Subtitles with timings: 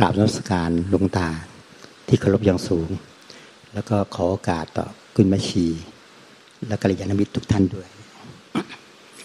[0.00, 1.28] กราบนมัสการหลวงตา
[2.08, 2.88] ที่เคารพอย่างสูง
[3.74, 4.86] แล้วก็ขอโอกาสต่อ
[5.16, 5.66] คุณแม่ชี
[6.66, 7.88] และกัลยาณมิตรทุกท่านด้วย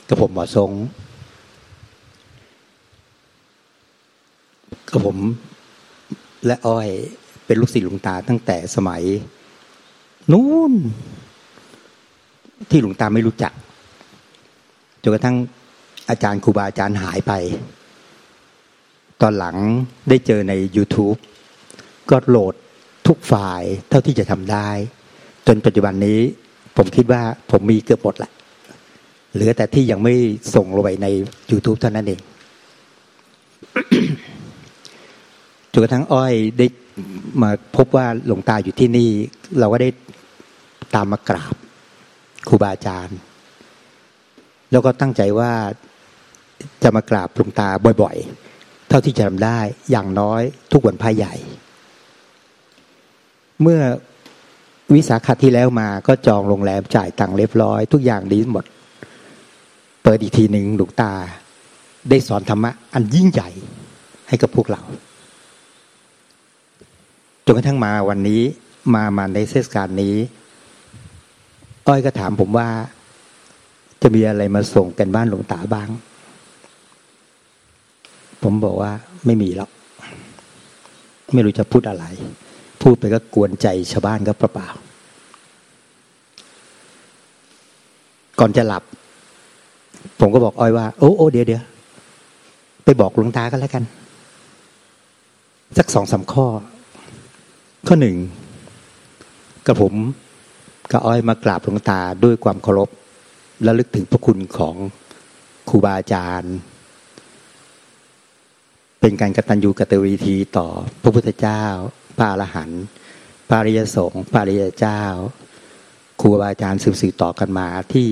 [0.08, 0.72] กับผมหมอทรง
[4.92, 5.18] กับผม
[6.46, 6.90] และอ้อย
[7.46, 9.04] เป็นลูกศิษย์หลวงตาตั้งแต่สมัย
[10.32, 10.74] นู้น
[12.70, 13.54] ที่หลวงตาไม่รู้จัก
[15.04, 15.36] จนกระทั่ง
[16.10, 17.34] อาจารย์ครูบาอาจารย์หายไป
[19.24, 19.58] ตอนหลัง
[20.10, 21.18] ได้เจอใน YouTube
[22.10, 22.54] ก็โหลด
[23.08, 24.70] ทุกไฟล์เท่าที่จะทำได้
[25.48, 26.20] จนปัจจุบันนี้
[26.78, 28.32] ผมคิดว่าผมมีเกือบหมดละ
[29.34, 30.14] เหลือแต่ที่ยังไม่
[30.56, 31.08] ส่งลงไปใน
[31.52, 32.22] YouTube เท่านั้นเอง
[35.72, 36.66] จนกระทั่งอ้อยได้
[37.42, 39.10] มาพบว่าหลวงตาอยู่ที่นี่
[39.60, 39.90] เราก็ได้
[40.96, 41.56] ตามมากราบ
[42.48, 43.18] ครูบาอาจารย์
[44.72, 45.52] แล้วก็ตั้งใจว่า
[46.84, 47.68] จะมากราบหลวงตา
[48.04, 48.53] บ่อย ๆ
[48.96, 49.60] ท่าที่จะทำได้
[49.92, 50.42] อย่างน้อย
[50.72, 51.34] ทุกวันพายใหญ่
[53.62, 53.82] เมื่อ
[54.94, 58.66] วิสาขะที่แล้วมาก็จองโรงแรมจ่ายตังค์เรียบร้อย ทุกอย่างดีหมด
[60.04, 61.14] เปิดอีกทีหนึ่งหลวงตา
[62.10, 63.50] ได้สอนธรรมะอันยิ่งใหญ่
[64.28, 64.82] ให้กับพวกเรา
[67.46, 68.42] จนกระทั่งมาวันนี้
[68.96, 70.16] มามาในเทศกาลนี้
[71.88, 72.70] อ้อยก็ถามผมว่า
[74.02, 75.90] จะมีอะไรมาส่งกันบ้านหลวงตาบ้าง
[78.44, 78.92] ผมบอกว่า
[79.26, 79.70] ไม่มีหรอก
[81.34, 82.06] ไม่รู้จะพูดอะไร
[82.82, 84.70] พูดไปก็กวนใจชาวบ้านก็เปล่า
[88.40, 88.84] ก่อนจะหลับ
[90.20, 91.64] ผมก็บอกอ้อยว่า โอ้โอเดี๋ยวเดี๋ยว
[92.86, 93.84] ไปบอกหลวงตากันแล้วกัน
[95.78, 96.46] สักสองสาข้อ
[97.88, 98.18] ข้อหนึ่ง
[99.68, 99.94] กับผม
[100.92, 102.90] กับอ้อยมากราบหลวงตาด้วยความเคารพ
[103.64, 104.76] และลึกถึงพระคุณของ
[105.70, 106.56] ครูบาอาจารย์
[109.06, 110.68] เป็นการกตัญญูกตวีทีต่อ
[111.04, 111.64] พระพุทธเจ้า
[112.18, 112.72] พระหัน
[113.50, 115.02] ปาริยสงฆ์ปาริยเจ้า
[116.22, 118.08] ครูบาอาจารย์สืบสืบต่อกันมาที่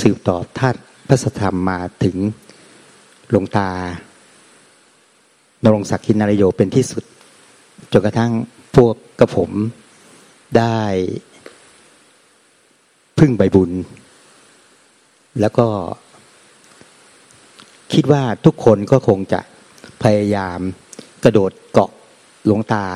[0.00, 0.76] สืบต่อท่าน
[1.08, 2.16] พระธรรมมาถึง
[3.30, 3.70] หลวงตา
[5.64, 7.04] นรงศักดิ์ินารโยเป็นที่สุด
[7.92, 8.32] จนกระทั่ง
[8.76, 9.50] พวกกระผม
[10.58, 10.80] ได้
[13.18, 13.70] พึ่งใบบุญ
[15.40, 15.66] แล้วก็
[17.92, 19.40] คิดว่าทุกคนก็คงจะ
[20.02, 20.58] พยายาม
[21.24, 21.90] กระโดดเกาะ
[22.46, 22.86] หลวงตา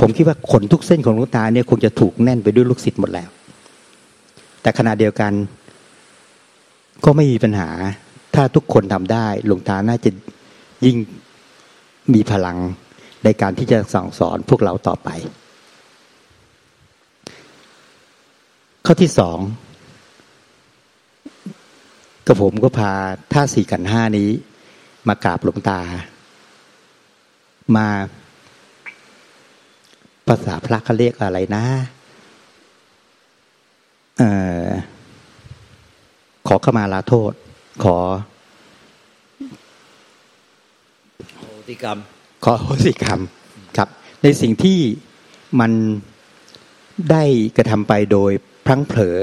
[0.00, 3.28] ผมคิดว่าขนทุกเส้นของหลวงตาเนี่ยคงจะถูกแน่นไปด้วยลูกศิษย์หมดแล้ว
[4.62, 5.32] แต่ขณะเดียวกัน
[7.04, 7.70] ก็ไม่มีปัญหา
[8.34, 10.10] ถ้าทุกคนทำได้หลวงตาน่าจะ
[10.84, 10.96] ยิ่ง
[12.14, 12.58] มีพลัง
[13.24, 15.08] ในการที่จะสั่งสอนพวกเราต่อไป
[18.86, 19.38] ข้อที่สอง
[22.26, 22.92] กระผมก็พา
[23.32, 24.30] ท่าสี่กันห้านี้
[25.06, 25.80] มากราบหลวงตา
[27.76, 27.88] มา
[30.26, 31.64] ภาษาพระเขาเรียกอะไรนะ
[34.22, 34.24] อ
[34.66, 34.66] อ
[36.46, 37.32] ขอเข้ามาลาโทษ
[37.84, 37.98] ขอ
[41.36, 41.98] โหติกรรม
[42.44, 43.20] ขอโหสิกรรม
[43.76, 43.88] ครับ
[44.22, 44.78] ในสิ่งที่
[45.60, 45.72] มัน
[47.10, 47.24] ได้
[47.56, 48.32] กระทำไปโดย
[48.66, 49.18] พลั้งเผลอ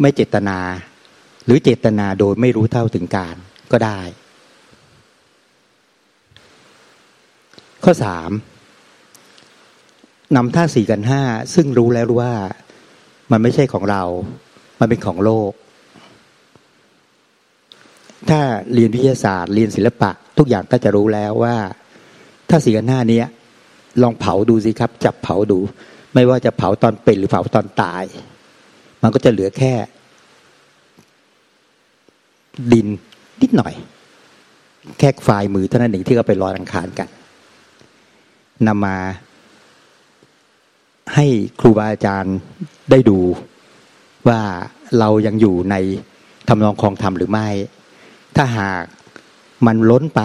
[0.00, 0.58] ไม่เจตนา
[1.44, 3.36] หรือเจตนาโดยไม่รู้เท่าถึงการ
[3.72, 4.00] ก็ได้
[7.84, 8.30] ข้อสาม
[10.36, 11.22] นำท่าสี่กันห้า
[11.54, 12.32] ซึ่งรู้แล้วว่า
[13.30, 14.02] มันไม่ใช่ของเรา
[14.80, 15.52] มันเป็นของโลก
[18.30, 18.40] ถ้า
[18.74, 21.56] เรียนวิทยาศาสตร์ เรียนศิลปะ ทุกอย่างก็จะรู้แล้วว่า
[22.48, 23.22] ถ้าสี่กันห้านี้
[24.02, 25.58] ลองเผาดูสิครับ จับเผาดู
[26.14, 28.04] ไม่ว่าจะเผาตอนเป็นหรือเผาตอนตาย
[29.02, 29.74] มันก็จะเหลือแค่
[32.72, 32.86] ดิน
[33.42, 33.74] นิดหน่อย
[34.98, 37.08] แค่ฝ่ายมือเท่านั้นเองที่เขาไปลอยอังคารกัน
[38.66, 38.98] นำมา
[41.14, 41.26] ให้
[41.60, 42.36] ครูบาอาจารย์
[42.90, 43.18] ได้ดู
[44.28, 44.40] ว่า
[44.98, 45.74] เรายังอยู่ใน
[46.48, 47.48] ทำนองคลองธรรมหรือไม่
[48.36, 48.82] ถ้าหาก
[49.66, 50.22] มันล้นไป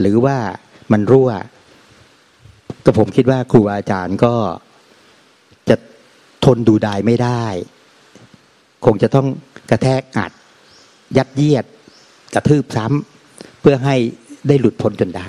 [0.00, 0.36] หรือว่า
[0.92, 1.30] มันรั่ว
[2.84, 4.34] ก็ผมคิดว่าครูอาจารย์ก็
[5.68, 5.76] จะ
[6.44, 7.44] ทนดูดายไม่ได้
[8.84, 9.26] คงจะต้อง
[9.70, 10.32] กระแทกอัด
[11.16, 11.64] ยัดเยียด
[12.34, 13.96] กระทืบซ้ำเพื่อให้
[14.48, 15.26] ได้หลุดพ้นจนได้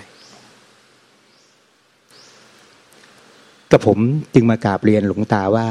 [3.72, 3.98] ก็ผม
[4.34, 5.68] จึงมากราบเรียนหลวงตาว่า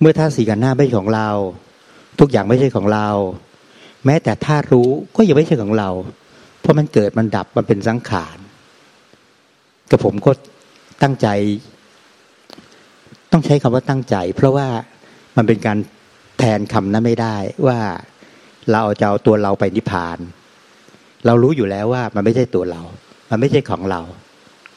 [0.00, 1.28] เมื่อท่าสีกันหน้าไม่ใช่ของเรา
[2.20, 3.08] ทุกอย่างไม่ใช่ของเรา
[4.04, 5.88] แม้แต่ธาตุรู้ก็ยังไม่ใช่ของเรา
[6.60, 8.38] เพราะมันเกิดมันดับมันเป็นสังขาร
[9.90, 10.30] กับผมก็
[11.02, 11.28] ตั้งใจ
[13.32, 14.66] ต้องใช้คำว่าตั้งใจ เพราะว่า
[15.36, 15.78] มันเป็นการ
[16.38, 17.36] แทนคำนั้นไม่ได้
[17.66, 17.78] ว่า
[18.72, 20.18] เราจะเอาตัวเราไปนิพพาน
[21.26, 22.82] เรารู้อยู่แล้วว่ามันไม่ใช่ตัวเรา
[23.30, 24.00] มันไม่ใช่ของเรา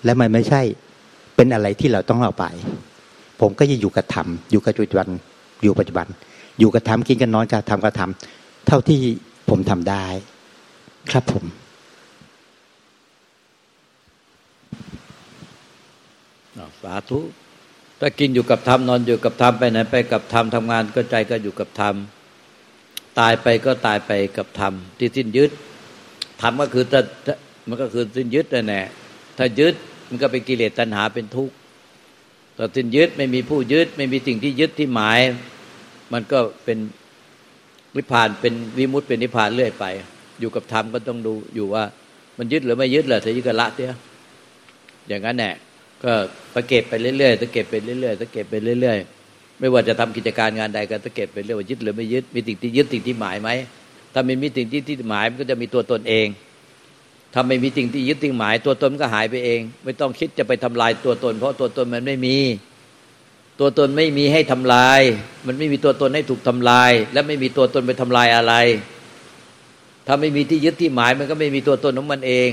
[0.05, 0.61] และมันไม่ใช่
[1.35, 2.45] เป็นอะไรที่เราต้องเอาไป
[3.41, 5.09] ผมก็จะอยู่กับธรรมอยู่กับปัจจุบัน
[5.63, 6.07] อยู่ปัจจุบัน
[6.59, 8.11] อยู่กับธรรมกินกันนอนกับธรรมกับธรรม
[8.67, 8.99] เท่าที่
[9.49, 10.05] ผมทำได้
[11.11, 11.45] ครับผม
[16.81, 17.19] สาธุ
[17.99, 21.95] ถ้ากินอยู่กับธรรมนอนอยู่กับธรรมไปไหนไปกับธรรมทำงานก็ใจก็อยู่กับธรรม
[23.19, 25.51] ตายไปก็ตายไปกับธรรมที่สิ้นยึด
[26.41, 27.01] ธรรมก็คือถ้า
[27.67, 28.85] มันก็คือสิ้นยึดแน่แหละ
[29.37, 29.75] ถ้ายึด
[30.11, 31.55] มันก็เป็นกิเลสตัณหาเป็นทุกข์
[32.57, 35.19] ถ้าสิ้นยึดไม่มีผู้ยึด ไม่มีสิ่งที่ยึดที่หมาย
[36.13, 36.77] มันก็เป็น
[37.95, 39.85] นิพพานเป็นวิมุตติเป็นนิพพานเรื่อยไป
[40.39, 41.83] อยู่กับธรรมก็ต้องดูอยู่ว่า
[42.37, 43.91] มันยึดหรือไม่ยึดเหรอถ้ายึดก็ละเสีย
[45.07, 45.53] อย่างนั้นแหละ
[46.03, 46.11] ก็
[46.55, 48.97] สังเกตไปเรื่อยๆสังเกตไปเรื่อยๆสังเกตไปเรื่อย
[49.29, 53.49] ๆ ไม่ว่าจะทำกิจการงานใดก็สังเกตไปเรื่อยว่ายึดหรือไม่ยึดมีสิ่งที่ยึดสิ่งที่หมายไหม
[54.13, 56.27] ถ้าไม่มีสิ่งที่ที่หมายมันก็จะมีตัวตนเอง
[57.33, 62.37] ถ้าไม่มีสิ่งที่ยึดสิ่งหมาย ตัวตนก็หายไปเอง ไม่ต้องคิดจะไปทำลายตัวตน เพราะตัวตนมันไม่มี
[63.59, 65.01] ตัวตนไม่มีให้ทำลาย
[65.47, 68.53] มันไม่มีตัวตนให้ถูกทำลาย และไม่มีตัวตนไปทำลายอะไร
[70.07, 72.49] ถ้าไม่มีที่ยึดที่หมาย มันก็ไม่มีตัวตนของมันเอง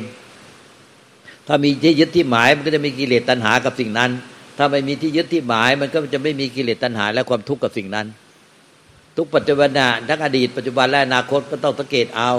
[1.48, 4.10] ถ้ามีที่ยึดที่หมายมันก็จะมีกิเลสตัณหากับสิ่งนั้น
[4.58, 8.06] ถ้าไม่มีที่ยึดที่หมาย มันก็จะไม่มีกิเลสตัณหา และความทุกข์กับสิ่งนั้น
[9.16, 9.70] ทุกปัจจุบัน
[10.08, 12.32] ทั้งอดีตปัจจุบันและอนาคตก็ต้องสังเกตเอา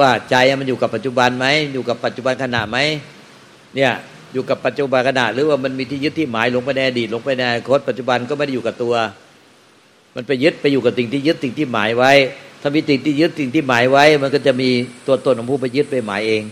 [0.00, 2.78] ว่าใจมันอยู่กับปัจจุบันไหมอยู่กับปัจจุบันขณะไหม
[3.74, 3.92] เนี่ย
[4.32, 8.94] อยู่กับปัจจุบันขณะหรือว่ามันมีที่ยึดที่หมายลงไปในอดีตลงไปในอนาคตปัจจุบันก็ไม่ได้อยู่กับตัว
[10.14, 12.12] มันไปยึดไปอยู่กับสิ่งที่ยึดสิ่งที่หมายไว้
[12.62, 14.68] ถ้ามีสิ่งที่ยึดสิ่งที่หมายไว้ มันก็จะมี
[15.06, 16.42] ตัวตนของผู้ไปยึดไปหมายเอง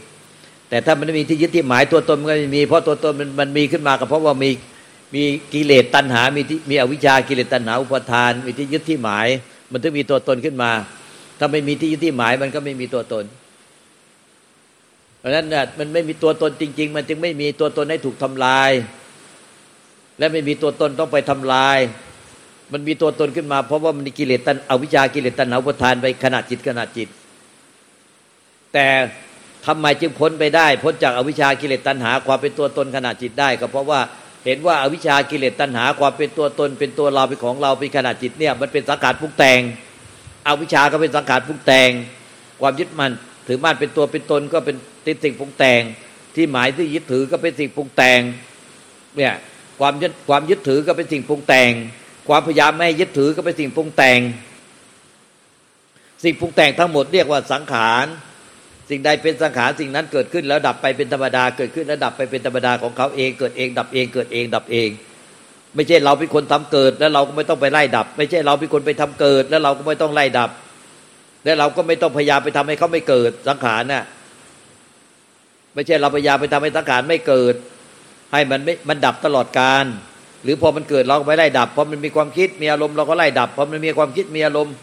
[0.68, 4.50] แต่ถ้ามันไม่มีที่ยึดที่หมายตัวตนมันไม่มีเพราะตัวตนมันมันมีขึ้นมาก็เพราะว่ามี
[5.14, 5.22] มี
[5.52, 9.26] กิเลสตัณหา มีที่มีอวิชชากิเลสตัณหาอุปทาน มีที่ยึดที่หมาย
[9.70, 10.70] มันถึงมีตัวตนขึ้นมา
[11.38, 13.24] ถ้าไม่มีที่ยึดที่หมายมันก็ไม่มีตัวตน
[15.18, 15.46] เพราะฉะนั้น
[15.78, 18.70] มันไม่มีตัวตนจริง ๆ มันจึงไม่มีตัวตนให้ถูกทำลาย
[20.18, 21.78] และไม่มีตัวตนต้องไปทำลาย
[22.72, 27.08] มันมีตัวตนขึ้นมา เพราะว่ามันกิเลสตัณอวิชชากิเลสตัณหาอุปทานไปขนาดจิตขนาดจิต
[28.72, 28.86] แต่
[29.66, 34.00] ทำไมจึงพ้นไปได้พ้นจากอวิชากิเลสตัณหาความเป็นตัวตนขณะจิตได้ก็เพราะว่า
[34.44, 39.60] เห็นว่าอวิชากิเลสตัณหาความเป็นตัวตน เป็นตัวเราเป็นของเราเป็นขณะจิตเนี่ยมันเป็นสังขารพุกแต่ง
[40.46, 41.90] อวิชาก็เป็นสังขารพุกแต่ง
[42.60, 43.12] ความยึดมั่น
[43.46, 44.76] ถือมั่นเป็นตัวเป็นตนก็เป็น
[45.06, 45.80] ติดสิ่งพุกแต่ง
[46.34, 48.20] ที่หมายที่ยึดถือก็เป็นสิ่งพุกแต่ง
[49.16, 49.34] เนี่ย
[49.80, 51.72] ความยึดความยึดถือก็เป็นสิ่งพุงแต่ง
[52.28, 54.20] ความพยายามไม่ยึดถือก็เป็นสิ่งพุงแต่ง
[56.24, 58.06] สิ่งพุงแต่งทั้งหมดเรียกว่าสังขาร
[58.90, 64.88] สิ่งใดเป็นสังขารสิ่งนั้นเกิดขึ้นแล้วดับไปเป็นธรรมดาเกิดขึ้นแล้วดับไปเป็นธรรมดาของเขาเองเกิดเอง ดับเองเกิดเองดับเอง
[65.76, 70.50] ไม่ใช่เราเป็นคนทำเกิด แล้วเราก็ไม่ต้องไปไล่ดับ ไม่ใช่เราเป็นคนไปทำเกิด แล้วเราก็ไม่ต้องไล่ดับ
[71.44, 74.04] และเราก็ไม่ต้องพยายามไปทำให้เขาไม่เกิดสังขารน่ะ
[75.74, 77.54] ไม่ใช่เราพยายามไปทำให้สังขารไม่เกิด
[78.32, 79.84] ให้มันไม่มันดับตลอดการ
[80.44, 84.74] หรือพอมันเกิดเราก็ไปไล่ดับพอมันมีความคิดมีอารมณ์เราก็ไล่ดับพอมันมีความคิดมีอารมณ์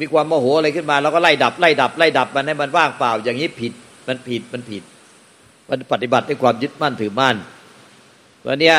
[0.00, 3.72] มีความโมโหอะไรขึ้นมาเราก็ไล่ดับไล่ดับไล่ดับมันให้มันว่างเปล่า อย่างนี้ผิด
[4.08, 4.82] มันผิดมันผิด
[5.68, 7.36] มันปฏิบัติด้วยความยึดมั่นถือมั่น
[8.46, 8.74] วันนี้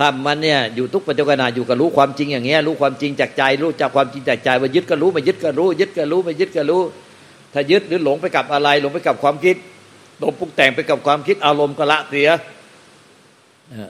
[0.00, 6.82] ทำมันเนี่ยอยู่ทุกปัจจุบันอยู่กับรู้ความจริงอย่างเงี้ยรู้ความจริงจากใจรู้จากความจริงจากใจว่ายึดก็รู้ไม่ยึดก็รู้ ยึดก็รู้ไม่ยึดก็รู้
[7.54, 9.56] ถ้ายึดหรือหลงไปกับอะไรหลงไปกับความคิด
[10.18, 12.28] หลงปรุงแต่งไปกับความคิดอารมณ์ก็ละเสีย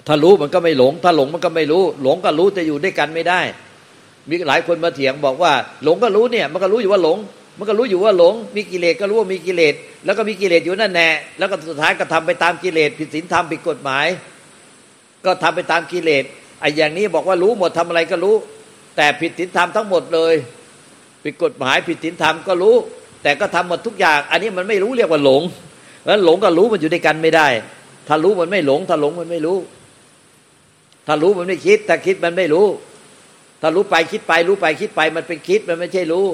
[0.06, 3.40] ถ้ารู้มันก็ไม่หลง ถ้าหลงมันก็ไม่รู้ หลงกับรู้จะอยู่ด้วยกันไม่ได้
[4.28, 5.52] มีหลายคนมาเถียงบอกว่า
[5.84, 7.18] หลงก็รู้เนี่ย มันก็รู้อยู่ว่าหลง
[7.58, 9.74] มันก็รู้อยู่ว่าหลง มีกิเลสก็รู้ว่ามีกิเลส
[10.04, 14.06] แล้วก็มีกิเลสอยู่นั่นแน่แล้วก็สุดท้ายก็ทำไปตามกิเลสผิดศีลธรรมผิดกฎหมาย
[15.28, 16.24] ก็ทำไปตามกิเลส
[16.60, 18.34] ไอ้อย่างนี้บอกว่ารู้หมดทำอะไรก็รู้
[18.96, 20.34] แต่ผิดศีลธรรมทั้งหมดเลย
[21.24, 22.74] ผิดกฎหมายผิดศีลธรรมก็รู้
[23.22, 25.42] แต่ก็ทำหมดทุกอย่าง อันนี้มันไม่รู้เรียกว่าหลง
[26.04, 27.48] แล้วหลงกับรู้มันอยู่ด้วยกันไม่ได้
[28.08, 29.58] ถ้ารู้มันไม่หลง ถ้าหลงมันไม่รู้
[31.06, 32.66] ถ้ารู้มันไม่คิด ถ้าคิดมันไม่รู้
[33.62, 36.26] ถ้ารู้ไปคิดไป รู้ไปคิดไป มันเป็นคิดมันไม่ใช่รู้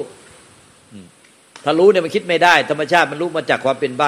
[1.63, 4.03] ถ้ารู้เนี่ยมันคิดไม่ได้ ธรรมชาติมันรู้มาจากความเป็นใบ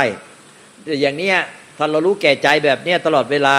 [1.01, 1.38] อย่างเนี้ย
[1.77, 3.56] ถ้าเรารู้แก่ใจแบบเนี้ยตลอดเวลา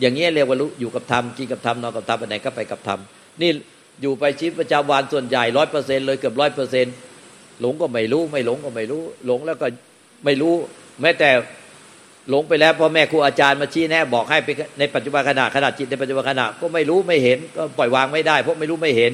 [0.00, 3.00] อย่างเงี้ยเรียกว่ารู้อยู่กับธรรมกินกับธรรมนอนกับธรรมไปไหนก็ไปกับธรรม
[3.40, 3.50] นี่
[4.02, 6.86] อยู่ไปชีวิตประจำวันส่วนใหญ่ร้อยเปอร์เซ็นเลยเกือบร้อยเปอร์เซ็น
[7.60, 9.66] หลงก็ไม่รู้ ไม่หลงก็ไม่รู้ หลงแล้วก็
[10.24, 10.54] ไม่รู้
[11.02, 11.30] แม้แต่
[12.30, 14.48] หลงไปแล้วพ่อแม่ครูอาจารย์มาชี้แนะบอกให้ไป
[14.78, 19.12] ในปัจจุบันขณะขณะจิตในปัจจุบันขณะก็ไม่รู้ไม่เห็นก็ปล่อยวางไม่ได้ เพราะไม่รู้ไม่เห็น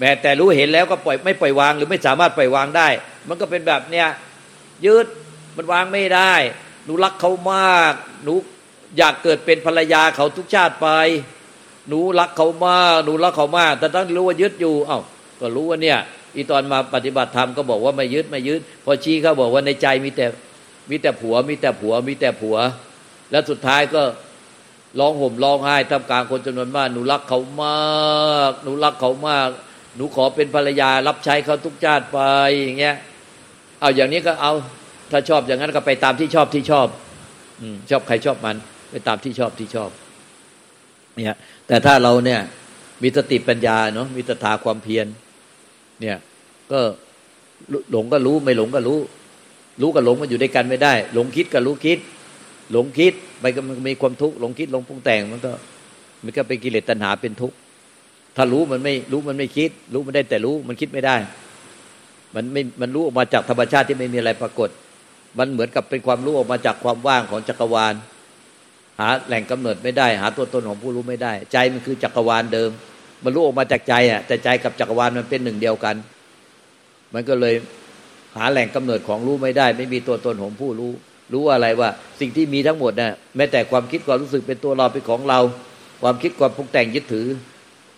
[0.00, 2.88] แม้แต่รู้เห็นแล้วก็ปล่อยไม่ปล่อยวางหรือไม่สามารถปล่อยวางได้
[3.28, 4.06] มันก็เป็นแบบเนี้ย
[4.84, 5.06] ยืด
[5.56, 6.34] มันวางไม่ได้
[6.84, 7.92] หนูรักเขามาก
[8.24, 8.34] หนู
[8.98, 10.88] อยากเกิดเป็นภรรยาเขาทุกชาติไป
[11.88, 15.00] หนูรักเขามากหนูรักเขามากแต่ต้องรู้ว่ายึดอยู่เอ้า
[15.40, 15.98] ก็รู้ว่าเนี่ย
[16.34, 20.26] อีตอนมาปฏิบัติธรรมก็บอกว่าไม่ยึดไม่ยึด พอชี้เขาบอกว่าในใจมีแต่
[20.90, 22.56] มีแต่ผัว มีแต่ผัว มีแต่ผัว
[23.30, 24.02] แล้วสุดท้ายก็
[24.98, 29.48] ร้องห่มร้องไห้ทำกลางคนจำนวนมากหนูรักเขามาก หนูรักเขามาก
[29.96, 32.18] หนูขอเป็นภรรยารับใช้เขาทุกชาติไป
[32.62, 32.96] อย่างเงี้ย
[33.80, 34.52] เอาอย่างนี้ก็เอา
[35.10, 36.88] ถ้าชอบอย่างนั้นก็ไปตามที่ชอบที่ชอบ
[37.60, 38.56] อชอบใครชอบมัน
[38.94, 39.90] ไปตามที่ชอบที่ชอบ
[41.14, 41.36] เนี่ย
[41.66, 42.40] แต่ถ้าเราเนี่ย
[43.02, 45.06] มีสติปัญญาเนาะมีตถาความเพียร
[46.00, 46.16] เนี่ย
[46.72, 46.80] ก็
[47.90, 48.98] หลงก็รู้ไม่หลงก็รู้
[49.82, 51.98] รู้กับหลงมันอยู่ด้วยกันไม่ได้ หลงคิดกับรู้คิด
[52.72, 55.52] หลงคิดไปก็มันมีความทุกข์หลงคิดหลงปรุงแต่งมันก็
[56.24, 57.56] มันก็เป็นกิเลสตัณหาเป็นทุกข์
[58.36, 61.16] ถ้ารู้มันไม่รู้มันไม่คิด รู้มันได้แต่รู้มันคิดไม่ได้
[62.34, 64.68] มันไม่มันรู้ออกมาจากธรรมชาติที่ไม่มีอะไรปรากฏ
[65.38, 67.94] มันเหมือนกับเป็นความรู้ออกมาจากความว่างของจักรวาล
[69.00, 72.70] หาแหล่งกำเนิดไม่ได้ หาตัวตนของผู้รู้ไม่ได้ ใจมันคือจักรวาลเดิม
[73.24, 75.96] มันรู้ออกมาจากใจอะแต่ใจกับจักรวาลมันเป็นหนึ่งเดียวกัน
[77.14, 77.54] มันก็เลย
[78.36, 80.92] หาแหล่งกำเนิดของรู้ไม่ได้ ไม่มีตัวตนของผู้รู้
[81.32, 81.88] รู้อะไรว่า
[82.20, 85.40] สิ่งที่มีทั้งหมดน่ะแม้แต่ความคิดความรู้สึกเป็นตัวเราเป็นของเรา
[86.02, 87.26] ความคิดความปรุงแต่งยึดถือ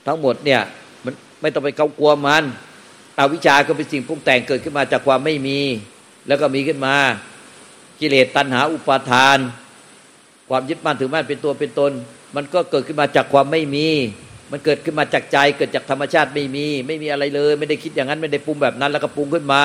[0.06, 0.60] ทั้งหมดเนี่ย
[1.04, 2.44] มันไม่ต้องไปเกากลัวมัน
[3.18, 5.58] อวิชาก็เป็นสิ่งปรุงแต่งเกิดขึ้นมาจากความไม่มี
[6.28, 6.94] แล้วก็มีขึ้นมา
[8.00, 9.38] กิเลสตัณหาอุปาทาน
[10.48, 11.92] ความยึดมั่นถือมั่นเป็นตัวเป็นตน
[12.36, 13.88] มันก็เกิดขึ้นมาจากความไม่มี
[14.52, 19.62] มันเกิดขึ้นมาจากใจ เกิดจากธรรมชาติไม่มี ไม่มีอะไรเลย ไม่ได้คิดอย่างนั้นไม่ได้ปรุงแบบนั้น แล้วก็ปรุงขึ้นมา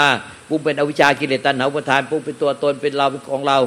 [0.50, 3.58] ปรุงเป็นอวิชากิเลสตัณหาอุปทานปรุงเป็นตัวตนเป็นเราเป็นของเรา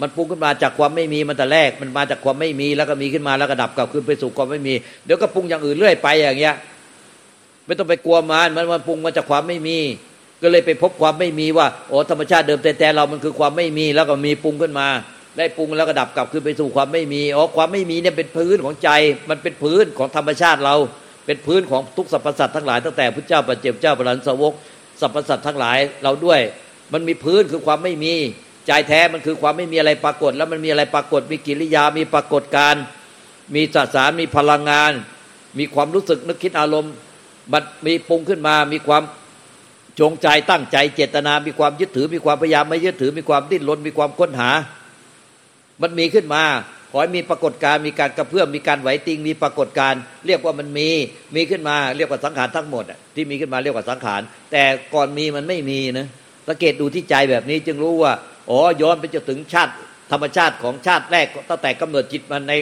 [0.00, 4.74] มันปรุงขึ้นมาจากความไม่มีมันแต่แรกมันมาจากความไม่มีแล้วก็มีขึ้นมาแล้วก็ดับกลับคืนไปสู่ความไม่มี
[5.04, 6.56] เดี๋ยวก็ปรุงอย่างอื่นเรื่อยไปอย่างเงี้ย
[7.66, 9.78] ไม่ต้องไปกลัวมันมันมันปรุงมาจากความไม่มี
[10.42, 14.88] ก็เลยไปพบความไม่มีว่าโอ้ธรรมชาติเดิมแต่แต่เรามันคือความไม่มีแล้วก็มีปรุงขึ้นมา
[15.36, 18.90] ได้ปรุงแล้วก็ดับกลับคืนไปสู่ความไม่มีอ๋อความไม่มีเนี่ยเป็นพื้นของใจ
[19.30, 20.76] มันเป็นพื้นของธรรมชาติเรา
[21.26, 24.54] เป็นพื้นของทุกสรรพสัตว์ทั้งหลายตั้งแต่พระเจ้าปัจเจกเจ้าปรันสวก
[25.00, 26.40] สรรพสัตว์ทั้งหลายเราด้วย
[26.92, 28.14] มันมีพื้นคือความไม่มี
[28.66, 32.74] ใจแท้มันคือความไม่มีอะไรปรากฏ แล้วมันมีอะไรปรากฏ มีกิริยามีปรากฏการ
[33.54, 34.92] มีสสารมีพลังงาน
[35.58, 36.92] มีความรู้สึกนึกคิดอารมณ์
[37.52, 39.02] มันมีปรุงขึ้นมา มีความ
[40.00, 44.50] จงใจตั้งใจเจตนา มีความยึดถือ มีความพยายามไม่ยึดถือ มีความดิ้นรนมีความค้นหา
[45.82, 46.42] มันมีขึ้นมา
[46.90, 49.94] ขอให้มีปรากฏการมีการกระเพื่อมมีการไหวติงมีปรากฏการ
[50.26, 50.88] เรียกว่ามันมี
[51.36, 54.20] มีขึ้นมาเรียกว่าสังขารทั้งหมดที่มีขึ้นมาเรียกว่าสังขาร
[54.52, 54.64] แต่
[54.94, 56.06] ก่อนมีมันไม่มีนะ
[56.48, 58.12] สังเกตดูที่ใจแบบนี้จึงรู้ว่า
[58.50, 59.72] อ๋อย้อนไปจนถึงชาติ
[60.12, 62.52] ธรรมชาติของชาติแรกตั้งแต่กำเนิดจิตมันใน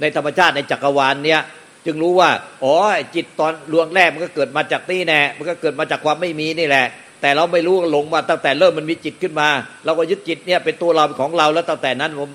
[0.00, 1.40] ในธรรมชาติในจักรวาลเนี่ย
[1.86, 2.30] จึงรู้ว่า
[2.64, 2.74] อ๋อ
[3.14, 6.86] จิตตอนลวงแรกมันก็เกิดมาจากนี่แน่มันก็เกิดมาจากความไม่มีนี่แหละ
[7.20, 9.48] แต่เราไม่รู้หลงมาตั้งแต่เริ่มมันมีจิตขึ้นมา
[9.84, 12.28] เราก็ยึดจิตเนี่ยเป็นตัวเราเป็นของเราแล้วตั้งแต่นั้นผม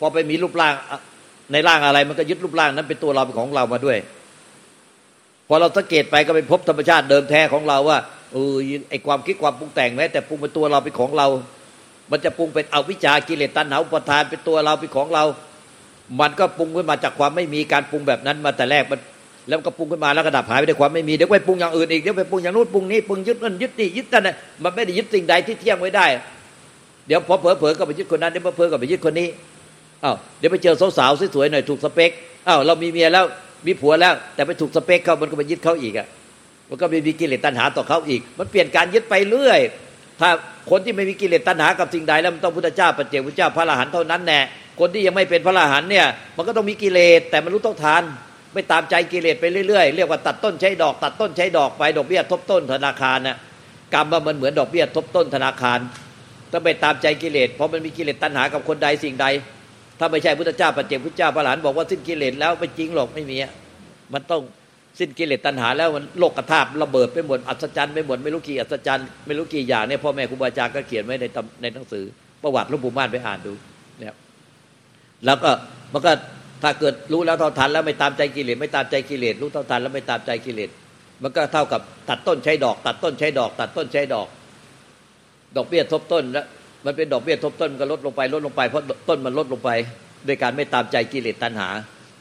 [0.00, 0.74] พอไปมีรูปร่าง
[1.52, 3.98] ในร่างอะไรมันก็ยึดรูปร่างนั้นเป็นตัวเราเป็นของเรามาด้วย
[5.48, 7.98] พอเราสังเกตไปก็ไปพบธรรมชาติเดิมแท้ของเราว่า
[8.32, 8.54] เออ
[8.90, 11.26] ไอความคิดความปรุงแต่งแม้แต่ปรุงเป็นตัวเราเป็นของเรา
[12.10, 15.24] มันจะปรุงเป็นอวิชากิเลสตัณหาอุปทานเป็นตัวเราเป็นของเรา
[16.20, 19.00] มันก็ปรุงขึ้นมาจากความไม่มีการปรุงแบบนั้นมาแต่แรกมัน
[19.48, 24.28] แล้วก็ปรุงขึ้นมาแล้วก็ดับหายไปด้วยความไม่มีเดี๋ยวไปปรุงอย่างอื่นอีกเดี๋ยวไปปรุงอย่างนู้นปรุงนี้ปรุงยึดนั่นยึดนี่ยึดนั่น
[24.62, 26.06] มันไม่ได้ยึดสิ่งใดที่เที่ยงไว้ได้
[27.06, 29.28] เดี๋ยวพอเผลอเผลอก็ไปยึดคนนั้นเดี๋ยวพอเผลอก็ไปยึดคนนี้
[30.04, 32.10] อ้าวเดี๋ยวไปเจอสาวๆสวยๆหน่อยถูกสเปค
[32.48, 33.24] อ้าวเรามีเมียแล้ว
[33.66, 36.06] มีผัวแล้ว แต่ไปถูกสเปคเขามันก็ไปยึดเขาอีกอะ
[36.68, 39.60] มันก็มีกิเลสตัณหาต่อเขาอีก มันเปลี่ยนการยึดไปเรื่อย
[40.20, 40.30] ถ้า
[40.70, 44.40] คนที่ไม่มีกิเลสตัณหากับสิ่งใดแล้วมันต้องพุทธเจ้าปัจเจกพุทธเจ้าพระอรหันต์เท่านั้นแน่
[44.80, 48.02] คนที่ยังไม่เป็นพระอรหันต์เนี่ยมันก็ต้องมีกิเลสแต่มันรู้ต้องทาน
[48.52, 53.36] ไม่ตามใจกิเลสไปเรื่อยๆ เรียกว่าตัดต้นใช้ดอก ตัดต้นใช้ดอกไปดอกเบี้ยทบต้นธนาคารน่ะ
[53.94, 55.78] กรรมมันเหมือนดอกเบี้ยทบต้นธนาคาร
[56.52, 59.26] ถ้าไปตามใจกิเลสเพราะมันมีกิเลสตัณหากับคนใดสิ่งใด
[59.98, 63.36] ถ้าไม่ใช่พุทธเจ้าปัจเจกพุทธเจ้าพระอรหันบอกว่าสิ้นกิเลสแล้วไม่จริงหรอกไม่มี
[64.14, 64.42] มันต้อง
[64.98, 71.24] สิ้นกิเลสตัณหาแล้วมันโลกกระทบระเบิดไปหมดอัศจรรย์ไปหมดไม่รู้กี่อัศจรรย์ไม่รู้กี่อย่างเนี่ยพ่อแม่ครูบาอาจารย์ก็เขียนไว้ใน
[71.62, 72.04] ในหนังสือ
[72.42, 73.52] ประวัติหลวงปู่ม่านไปอ่านดู
[73.98, 74.14] เนี่ย
[75.24, 75.50] แล้วก็
[75.92, 76.12] มันก็
[76.62, 80.70] ถ้าเกิดรู้แล้วเท่าทันแล้วไม่ตามใจกิเลสไม่ตามใจกิเลสรู้เท่าทันแล้วไม่ตามใจกิเลส
[81.22, 84.28] มันก็เท่ากับตัดต้นใช้ดอก ตัดต้นใช้ดอก ตัดต้นใช้ดอก
[85.56, 86.46] ดอกเบี้ยทบต้นแล้ว
[86.86, 89.70] มันเป็นดอกเบี้ยทบต้นมันก็ลดลงไปลดลงไปเพราะต้นมันลดลงไป
[90.26, 91.68] โดยการไม่ตามใจกิเลสตัณหา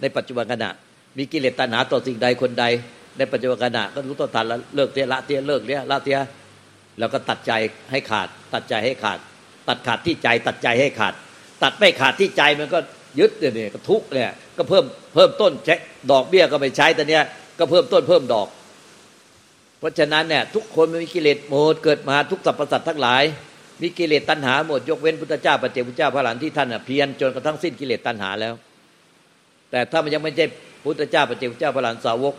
[0.01, 0.69] ในปัจจุบันขณะ
[1.17, 2.65] มีกิเลสตัณหาต่อสิ่งใดคนใด
[3.17, 6.19] ในปัจจุบันขณะก็รู้ต้นทันแล้วเลิกเตี้ยละเตี้ยเลิกเตี้ยละเตี้ย
[6.99, 7.51] แล้วก็ตัดใจ
[7.91, 9.19] ให้ขาด ตัดใจให้ขาด
[9.67, 11.13] ตัดขาดที่ใจ ตัดใจให้ขาด
[11.63, 12.79] ตัดไม่ขาดที่ใจมันก็
[13.19, 14.83] ยึดเนี่ยก็ทุกเนี่ยก็เพิ่ม
[15.13, 15.75] เพิ่มต้นใช้
[16.11, 17.23] ดอกเบี้ยก็ไปใช้แต่เนี้ย
[17.59, 18.47] ก็เพิ่มต้นเพิ่มดอก
[19.79, 23.23] เพราะฉะนั้นเนี่ยทุกคนมีกิเลสหมดเกิดมาทุกสรรพสัตว์ทั้งหลาย
[23.81, 28.53] มีกิเลสตัณหาหมดยกเว้นพุทธเจ้าปฏิเจกพุทธเจ้าพระหลานที่ท่านเพียรจนกระทั่งสิ้นกิเลสตัณหาแล้ว
[29.71, 30.45] แต่ถ้ามันยังไม่ใช่
[30.83, 32.33] พุทธเจ้าปฏิเจกพุทธเจ้าพระหลานสาวก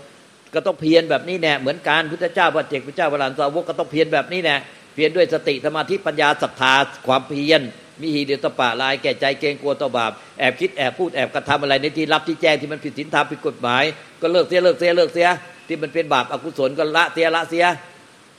[0.54, 4.56] ก็ต้องเพียรแบบนี้แน่เหมือนกันพุทธเจ้าปฏิเจกพุทธเจ้าพระหลานสาวกก็ต้องเพียรแบบนี้แน่
[4.94, 6.74] เพียรด้วยสติสมาธิปัญญาศรัทธา
[7.06, 7.60] ความเพียร
[8.00, 13.84] มีหีเดียตปะลายแก่ใจเกรงกลัวต่อบาปแอบคิดแอบพูดแอบกระทำอะไรในที่รับที่แจ้งที่มันผิดศีลธรรมผิดกฎหมาย
[14.20, 15.28] ก็เลิกเสียเลิกเสียเลิกเสีย
[15.68, 17.64] ที่มันเป็นบาปอกุศลก็ละเสียละเสีย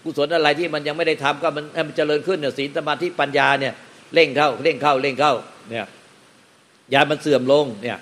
[0.04, 3.74] กุศลอะไรที่มันยังไม่ได้ทำก็มันให้มันเจริญขึ้นเนี่ยศีลสมาธิปัญญาเนี่ย
[4.14, 5.34] เร่งเข้าเร่งเข้าเร่งเข้า
[5.70, 5.86] เนี่ย
[6.94, 8.00] ยามันเสื่อมลงเนี่ย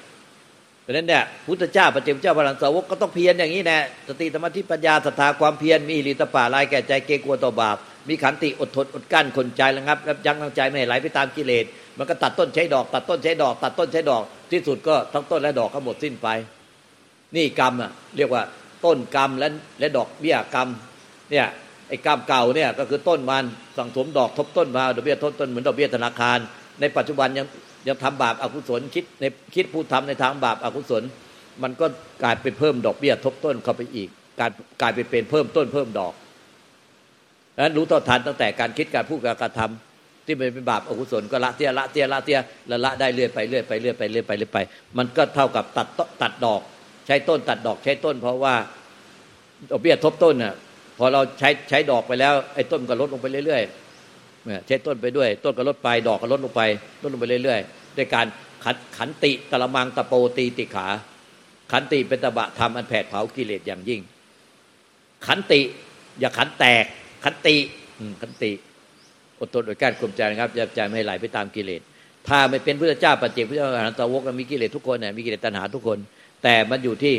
[0.82, 7.78] เพราะนั้นเนี่ยพุทธเจ้าปฏิเจ้าพระหลังสาวกก็ต้องเพียรอย่างนี้แน่สติสมาธิปัญญาศรัทธาความเพียรมีหิริตปาลายแก่ใจเกรงกลัวต่อบาป
[8.10, 11.66] มีขันติอดทนอดกั้นคนใจระงับยั้งทางใจไม่ให้ไหลไปตามกิเลส
[11.98, 16.28] มันก็ตัดต้นใช้ดอก ตัดต้นใช้ดอก ตัดต้นใช้ดอก ที่สุดก็ทั้งต้นและดอกก็หมดสิ้นไป
[17.36, 18.44] นี่กรรมอะเรียกว่า
[18.86, 19.48] ต้นกรรมและ
[19.80, 20.68] และดอกเบี้ยกรรม
[21.32, 21.46] เนี่ย
[21.90, 23.44] ไอ้กรรมเก่าเนี่ยก็คือต้นมัน
[23.78, 26.38] สั่งสมดอกทบต้นมาดอกเบี้ยทบต้นเหมือนดอกเบี้ยธนาคาร
[26.80, 27.48] ในปัจจุบันยัง
[27.88, 31.04] ยังทำบาปอกุศลคิดในคิดผู้ทำในทางบาปอกุศล
[31.64, 31.86] มันก็
[32.24, 34.10] กลายเป็นเพิ่มดอกเบี้ยทบต้นเข้าไปอีก
[34.40, 36.14] กายกลายไปเป็นเพิ่มต้นเพิ่มดอก
[37.64, 44.60] นั้นรู้ต่อทันตั้งแต่การคิดการพูดการกระทำที่เป็นบาปอกุศลก็ละเตี้ยละเตี้ยละเตี้ยละละได้เรื่อยไปเรื่อยไปเรื่อยไปเรื่อยไปเรื่อยไป
[44.98, 45.88] มันก็เท่ากับตัด
[46.22, 46.62] ตัดดอก
[47.08, 48.56] ใช้ต้นตัดดอกใช้ต้น เพราะว่า
[49.72, 50.56] ดอกเบี้ยทบต้นน่ะ
[50.98, 56.62] พอเราใช้ใช้ดอกไปแล้วไอ้ต้นก็ลดลงไปเรื่อยๆใช้ต้นไปด้วย ต้นก็ลดไปดอกก็ลดลงไป
[57.02, 58.26] ลดลงไปเรื่อยๆด้วยการ
[58.64, 60.88] ขันขันติตะละมังตะโปตีติขา
[61.72, 64.02] ขันติเป็นตะบะธรรมอันแผดเผากิเลสอย่างยิ่ง
[65.28, 65.62] ขันติ
[66.20, 66.86] อย่าขันแตก
[67.28, 67.58] ขันติ
[68.22, 68.52] ขันติ
[69.40, 71.82] อดทนอดกั้นข่มใจนะครับอย่าใจไม่ไหลไปตามกิเลส
[72.28, 75.98] ถ้าไม่เป็นพระเจ้าปัจเจกพระเจ้าอรหันตวกมีกิเลสทุกคนเนี่ยมีกิเลสตัณหาทุกคน
[76.44, 77.16] แต่มันอยู่ที่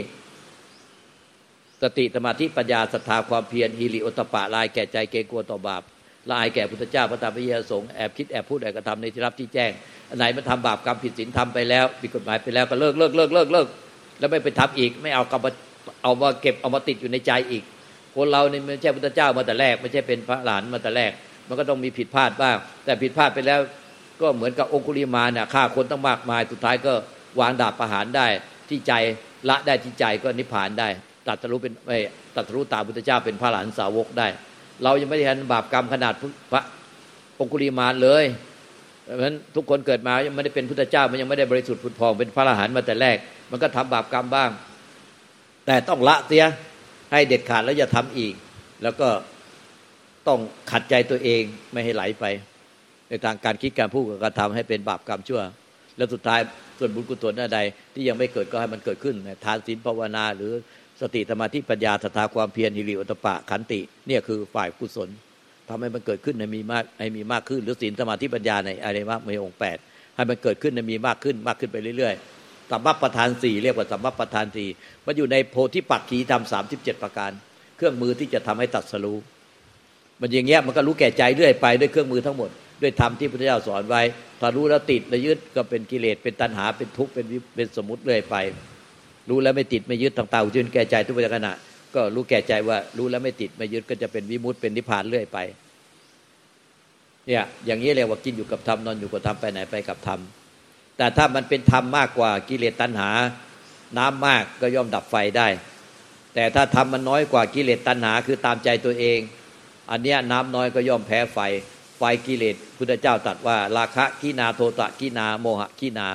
[1.82, 5.82] สติสมาธิปัญญาศรัทธาความเพียรฮิริโอตปะลายแก่ใจเกรงกลัวต่อบาป
[6.32, 9.70] ลายแก่พุทธเจ้าพระธรรมพระยซูสงฆ์แอบคิดแอบพูดแอบกระทำในที่รับที่แจ้ง
[10.08, 13.66] อันไหนมันทำบาปกรรมผิดศีลทำไปแล้วผิดกฎหมายไปแล้วก็เลิกเลิกเลิกเลิกเลิก
[14.18, 15.46] แล้วไม่ไปทำอีก ไม่เอากรรม
[16.02, 17.62] เอามาเก็บเอามาติดอยู่ในใจอีก
[18.18, 21.12] คนเราเนี่ยไม่ใช่พุทธเจ้ามาแต่แรก ไม่ใช่เป็นพระหลานมาแต่แรก
[21.48, 23.60] มันก็ต้องมีผิดพลาดบ้าง แต่ผิดพลาดไปแล้ว
[24.20, 26.92] ก็เหมือนกับองคุลิมาเนี่ยฆ่าคนตั้งมากมาย สุดท้ายก็
[27.40, 28.26] วางดาบประหารได้
[28.68, 28.92] ที่ใจ
[29.48, 30.88] ละได้ที่ใจก็นิพพานได้
[31.28, 31.98] ตัดรู้เป็นไม่
[32.36, 34.26] ตัดรู้ตาพุทธเจ้าเป็นพระหลานสาวกได้
[34.82, 36.14] เรายังไม่ได้ทำบาปกรรมขนาด
[36.52, 36.62] พระ
[37.40, 38.24] องคุลิมาเลย
[39.04, 43.16] เพราะฉะนั้นทุกคนเกิดมายังไม่ได้เป็นพุทธเจ้ามันยังไม่ได้บริสุทธิ์ผุดพองเป็นพระอรหันต์มาแต่แรก
[43.50, 44.50] มันก็ทำบาปกรรมบ้าง
[45.66, 46.44] แต่ต้องละเสีย
[47.12, 48.34] ให้เด็ดขาดแล้วอย่าทำอีก
[48.82, 49.08] แล้วก็
[50.28, 50.38] ต้อง
[50.70, 51.42] ขัดใจตัวเอง
[51.72, 52.24] ไม่ให้ไหลไป
[53.08, 55.42] ในทางการคิดการพูดการทำให้เป็นบาปกรรมชั่ว
[55.96, 56.40] แล้วสุดท้าย
[56.78, 57.58] ส่วนบุญกุศลใด
[57.94, 60.52] ที่ยังไม่เกิดก็ให้มันเกิดขึ้นทานศีลภาวนา หรือ
[61.00, 65.08] สติธรรมาธิปัญญาศรัทธาความเพียรฮิริโอตปะขันติ เนี่ยคือฝ่ายกุศล
[65.68, 69.78] ทำให้มันเกิดขึ้นในมีมากให้มีมากขึ้น หรือศีลสมาธิปัญญาในอะไรมากมีองค์แปด
[70.16, 72.37] ให้มันเกิดขึ้นในมีมากขึ้นมากขึ้นไปเรื่อยๆ
[72.70, 74.68] สัมมัปประธานสี่เรียกว่าสัมมัปประธานสี่
[75.06, 77.30] มันอยู่ในโพธิปักขีธรรมสามสิบเจ็ดประการ
[77.76, 79.18] เครื่องมือที่จะทำให้ตัดสรู้
[80.20, 82.50] มันอย่างเงี้ยมันก็รู้แก่ใจเรื่อยไปด้วยเครื่องมือทั้งหมด
[82.82, 84.02] ด้วยธรรมที่พระเจ้าสอนไว้
[84.40, 88.36] ถ้ารู้แล้วติดแล้วยึดก็เป็นกิเลสเป็นตัณหาเป็นทุกข์เป็นเป็นสมุติเรื่อยไป
[89.28, 91.52] รู้แล้วไม่ติดไม่ยึดต่างๆจนแก่ใจทุกขณะ
[91.94, 95.38] ก็รู้แก่ใจว่ารู้แล้วไม่ติดไม่ยึดก็จะเป็นวิมุตเป็นนิพพานเรื่อยไป
[97.26, 100.20] เนี่ยอย่างนี้เรียกว่ากินอยู่กับธรรมนอนอยู่กับธรรมไปไหนไปกับธรรม
[100.98, 103.10] แต่ถ้ามันเป็นธรรมมากกว่ากิเลสตัณหา
[103.98, 105.48] น้ำมากก็ย่อมดับไฟได้
[106.34, 109.20] แต่ถ้าธรรมมันน้อยกว่ากิเลสตัณหา คือตามใจตัวเอง
[109.90, 111.38] อันเนี้ยน้ำน้อยก็ย่อมแพ้ไฟ
[111.98, 116.08] ไฟกิเลสพุทธเจ้าตรัสว่า ราคะกินาโทตะกินาโมหะกินา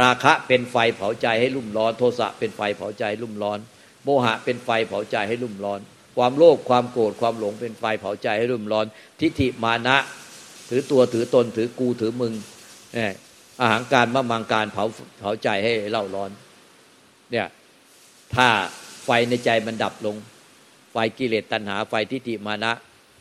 [0.00, 3.58] ราคะเป็นไฟเผาใจให้รุ่มร้อน โทสะเป็นไฟเผาใจรุ่มร้อน
[4.04, 5.80] โมหะเป็นไฟเผาใจให้รุ่มร้อน
[6.16, 8.86] ความโลภความโกรธความหลงเป็นไฟเผาใจให้รุ่มร้อน
[9.20, 9.96] ทิฏฐิมานะ
[10.68, 12.32] ถือตัวถือตนถือกูถือมึง
[12.94, 13.12] เนี่ย
[13.60, 14.84] อาหารการมะมังการเผา
[15.18, 16.30] เผาใจให้เล่าร้อน
[17.32, 17.46] เนี่ย
[18.34, 18.48] ถ้า
[19.04, 20.16] ไฟในใจมันดับลง
[20.92, 22.72] ไฟกิเลสตัณหา ไฟทิฏฐิมานะ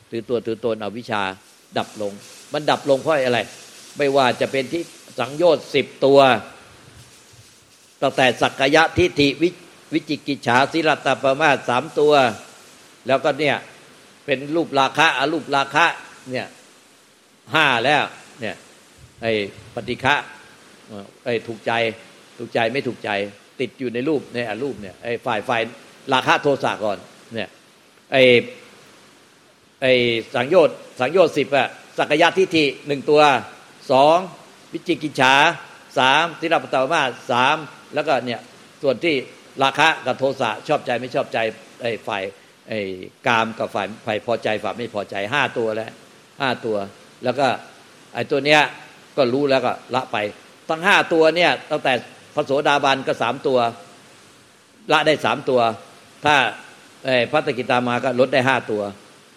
[0.09, 1.21] ถือตัวถือตนอวิชชา
[1.77, 2.13] ดับลง
[2.53, 3.39] มันดับลงเพราะอะไร
[3.97, 4.83] ไม่ว่าจะเป็นที่
[5.19, 6.19] สังโยชน์สิบตัว
[8.01, 9.49] ตั้งแต่สักยะทิฏฐิวิ
[9.93, 12.13] วจิกิจฉาสิรตปมาสามตัว
[13.07, 13.57] แล้วก็เนี่ย
[14.25, 15.85] เป็นรูปราคะอรูปราคะ
[16.31, 16.47] เนี่ย
[17.53, 18.03] ห้าแล้ว
[18.41, 18.55] เนี่ย
[19.21, 19.31] ไอ้
[19.75, 20.15] ปฏิฆะ
[21.25, 21.71] ไอ้ถูกใจ
[22.37, 23.09] ถูกใจไม่ถูกใจ
[23.59, 25.61] ติดอยู่ในรูปในอรูปเนี่ยไอ้ฝ่ายฝ่าย
[26.13, 26.97] ราคะโทสะก่อน
[27.33, 27.49] เนี่ย
[28.11, 28.23] ไอ้
[29.81, 29.93] ไอ้
[30.35, 33.21] สังโยชน์สังโยชน์สิบอะสักยะทิฏฐิหนึ่งตัว
[33.91, 34.17] สอง
[34.73, 35.33] วิจิกิจฉา
[35.97, 37.01] สามทิรปตามา
[37.31, 37.57] สาม
[37.93, 38.39] แล้วก็เนี่ย
[38.81, 39.15] ส่วนที่
[39.63, 41.37] ราคะกับโทสะชอบใจไม่ชอบใจ
[41.81, 42.23] ไอ้ฝ่าย
[42.69, 42.79] ไอ้
[43.27, 45.91] กามกับฝ่ายฝ่ายพอใจฝ่ายไม่พอใจห้าตัวแล้ว
[46.41, 46.77] ห้าตัว
[47.23, 47.47] แล้วก็
[48.13, 48.61] ไอ้ตัวเนี้ย
[49.17, 50.17] ก็รู้แล้วก็ละไป
[50.69, 51.93] ทั้งห้าตัวเนี่ยตั้งแต่
[52.35, 53.59] พระโสดาบันก็สามตัว
[54.91, 55.59] ละได้สามตัว
[56.25, 56.35] ถ้า
[57.31, 58.81] พระตกิตามาก็ลดได้ห้าตัว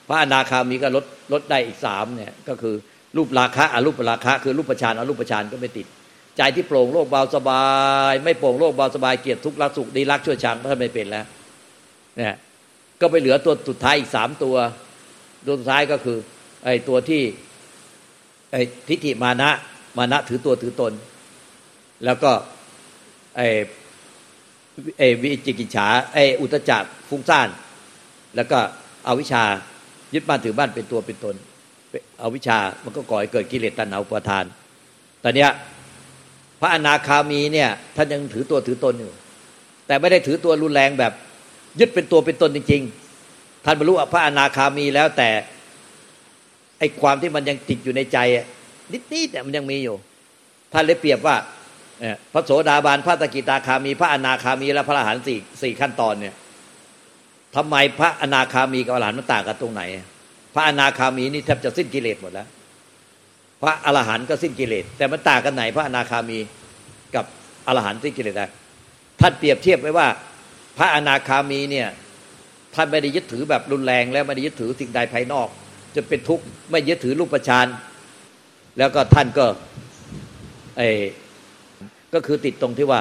[0.08, 2.74] พระอนาคามีก็ลดลดได้อีกสามเนี่ยก็คือ
[3.16, 5.86] รูปราคะอรูปราคะคือรูปฌานอรูปฌานก็ไม่ติด
[6.36, 7.64] ใจที่โปร่งโล่งเบาสบา
[8.10, 11.26] ย ไม่โปร่งโล่งเบาสบายเกียรติทุกข์รักสุขดีรักชั่วชังท่านไม่เป็นแล้ว
[12.16, 12.34] เนี่ย
[13.00, 14.56] ก็ไปเหลือตัวสุดท้ายอีกสามตัว
[15.46, 16.18] ตัวสุดท้ายก็คือ
[16.64, 17.22] ไอ้ตัวที่
[18.88, 19.50] ทิฏฐิมานะ
[19.98, 20.92] มานะถือตัวถือตน
[22.04, 22.30] แล้วก็
[23.36, 23.46] ไอ้
[24.98, 27.48] ไอ้วิจิกิจฉาไอ้อุตจักฟุ้งซ่าน
[28.36, 28.58] แล้วก็
[29.06, 29.44] อวิชา
[30.14, 31.34] ยึดบ้านถือบ้านเป็นตัวเป็นตน
[32.18, 34.44] เอาวิชามันก็ก่อให้เกิดกิเลสตัณหาอุปาทาน
[35.24, 35.50] ตอนเนี้ย
[36.60, 39.12] พระอนาคามีเนี่ยท่านยังถือตัวถือตนอยู่
[39.86, 41.12] แต่ไม่ได้ถือตัวรุนแรงแบบ
[41.80, 42.82] ยึดเป็นตัวเป็นตนจริง
[43.24, 45.28] ๆ ท่านบรรลุพระอนาคามีแล้วแต่
[46.78, 48.18] ไอ้ความที่มันยังติดอยู่ในใจ
[48.92, 49.96] นิดๆเนี่มันยังมีอยู่
[50.72, 51.36] ท่านเลยเปรียบว่า
[52.32, 56.34] พระโสดาบาลพระตกิตาคามี พระอนาคามีและพระอรหันต์สี่สี่ขั้นตอนเนี่ย
[57.56, 59.82] ทำไมพระอนาคามีกับอรหันต์มันต่างกันตรงไหน
[60.54, 62.48] พระอนาคามีนี่แทบจะสิ้นกิเลสหมดแล้ว
[63.62, 66.38] พระอรหันต์ก็สิ้นกิเลส แต่มันต่างกันไหน พระอนาคามี
[67.14, 67.24] กับ
[67.66, 68.46] อรหันต์สิ้นกิเลสได้
[69.20, 70.08] ท่านเปรียบเทียบไว้ว่า
[70.78, 71.88] พระอนาคามีเนี่ย
[72.74, 75.48] ท่านไม่ได้ยึดถือแบบรุนแรง แล้วไม่ได้ยึดถือสิ่งใดภายนอก
[75.96, 77.66] จะเป็นทุกข์ไม่ยึดถือรูปฌาน
[78.78, 79.46] แล้วก็ท่านก็
[80.76, 80.88] ไอ้
[82.14, 83.00] ก็คือติดตรงที่ว่า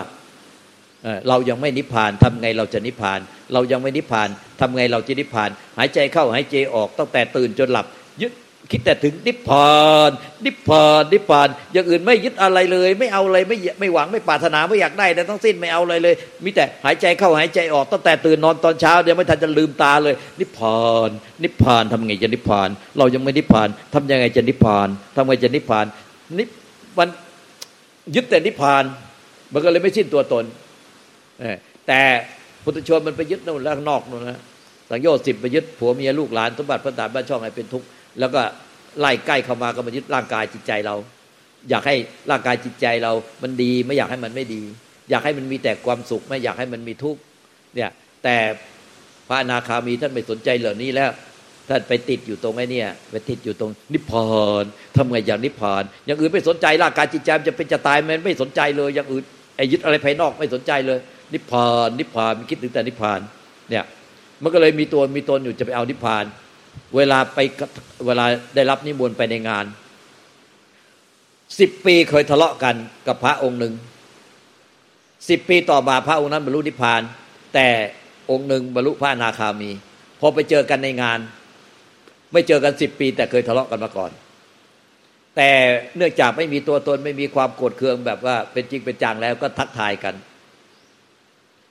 [1.27, 3.19] เรายังไม่นิพพานทำไงเราจะนิพพาน
[3.53, 7.85] เรายังไม่นิพพานทำไงเราจะนิพพาน หายใจเข้าหายใจออกตั้งแต่ตื่นจนหลับ
[8.21, 8.33] ยึด
[8.71, 9.75] คิดแต่ถึงนิพพา
[10.09, 10.11] น
[10.45, 21.09] นิพพานนิพพานอย่างอื่นไม่ยึดอะไรเลย ไม่เอาอะไรไม่ไม่หวังไม่ปรารถนาไม่อยากได้แต่ทั้งสิ้นไม่เอาอะไรเลย มีแต่หายใจเข้าหายใจออกตั้งแต่ตื่นนอนตอนเช้าเดี๋ยวไม่ทันจะลืมตาเลย นิพพาน
[21.43, 25.85] นิพพานทำไงจะนิพพาน เรายังไม่นิพพานทำยังไงจะนิพพานทำไงจะนิพพาน
[26.37, 26.43] นิ
[26.97, 27.07] มัน
[28.15, 28.83] ยึดแต่นิพพาน
[29.53, 30.43] มันก็เลยไม่สิ้นตัวตน
[31.87, 32.01] แต่
[32.63, 34.39] พุทธชนมันไปยึดนู่นแล้วนอกนู่นนะ
[34.89, 37.87] สังโยชน์สิบไปยึดผัวเมียลูกหลานสมบัติพระตาบ้านช่องให้เป็นทุกข์
[38.19, 38.41] แล้วก็
[38.99, 40.95] ไล่ใกล้เข้ามาก็มายึดร่างกายจิตใจเรา
[41.69, 41.95] อยากให้
[42.31, 43.11] ร่างกายจิตใจเรา
[43.43, 44.61] มันดีไม่อยากให้มันไม่ดี
[45.09, 47.21] อยากให้มันมีแต่ความสุขไม่อยากให้มันมีทุกข์
[47.75, 47.89] เนี่ย
[48.23, 48.37] แต่
[49.27, 51.11] พระอนาคามีท่านไม่สนใจเหล่านี้แล้ว
[51.69, 54.29] ท่านไปติดอยู่ตรงไอ้นี่ไปติดอยู่ตรงนิพพา
[54.61, 54.63] น
[54.95, 59.23] ทำไงอย่างนิพพานอย่างอื่นไม่สนใจร่างกายจิตใจมันจะเป็นจะตายมันไม่สนใจเลยอย่างอื่น
[59.55, 60.99] ไอ้ยึดอะไรภายนอกไม่สนใจเลย
[61.33, 63.19] นิพพานนิพพานมันคิดถึงแต่นิพพาน
[63.69, 63.83] เนี่ย
[64.43, 66.25] มันก็เลยมีตัวมีตนอยู่จะไปเอานิพพาน
[66.95, 67.39] เวลาไป
[68.05, 69.65] เวลาได้รับนิมนต์ไปในงาน
[71.59, 72.75] สิบปีเคยทะเลาะกัน
[73.07, 73.73] กับพระองค์หนึ่ง
[75.29, 77.01] สิบปีต่อมาพระองค์นั้นบรรลุนิพพาน
[77.53, 77.67] แต่
[78.31, 79.71] องค์หนึ่งบรรลุพระอนาคามี
[80.19, 81.19] พอไปเจอกันในงาน
[82.33, 84.11] ไม่เจอกันสิบปี แต่เคยทะเลาะกันมาก่อน
[85.35, 85.49] แต่
[85.95, 90.15] เนื่องจากไม่มีตัวตนไม่มีความโกรธเคืองแบบว่าเป็นจริงเป็นจังแล้วก็ทักทายกัน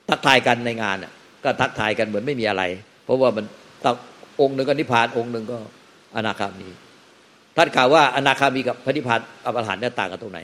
[0.09, 0.97] ทักทายกันในงาน
[1.43, 2.63] ก็ทักทายกันเหมือนไม่มีอะไร
[3.05, 3.45] เพราะว่ามัน
[3.85, 3.87] ต
[4.41, 5.57] องค์หนึ่งก็นิพพานองค์หนึ่งก็
[6.15, 6.69] อนาคามี
[7.57, 10.39] ท่านกล่าวว่าอนาคามีกับพระนิพพานอรหันต์เนี่ยต่างกันตรงไหน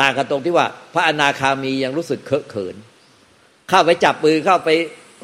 [0.00, 2.76] ต่างกันตรงที่ว่า พระอนาคามียังรู้สึกเคอะเขิน
[3.68, 4.70] เข้าไปจับมือเข้าไป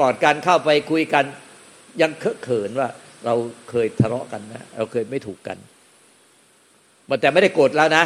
[0.01, 1.25] กอดกันเข้าไปคุยกัน
[2.01, 2.89] ยังเคอะเขินว่า
[3.27, 3.35] เรา
[3.71, 5.57] เคยทะเลาะกันนะเราเคยไม่ถูกกัน
[7.09, 8.05] มันแต่ไม่ได้โกรธแล้วนะ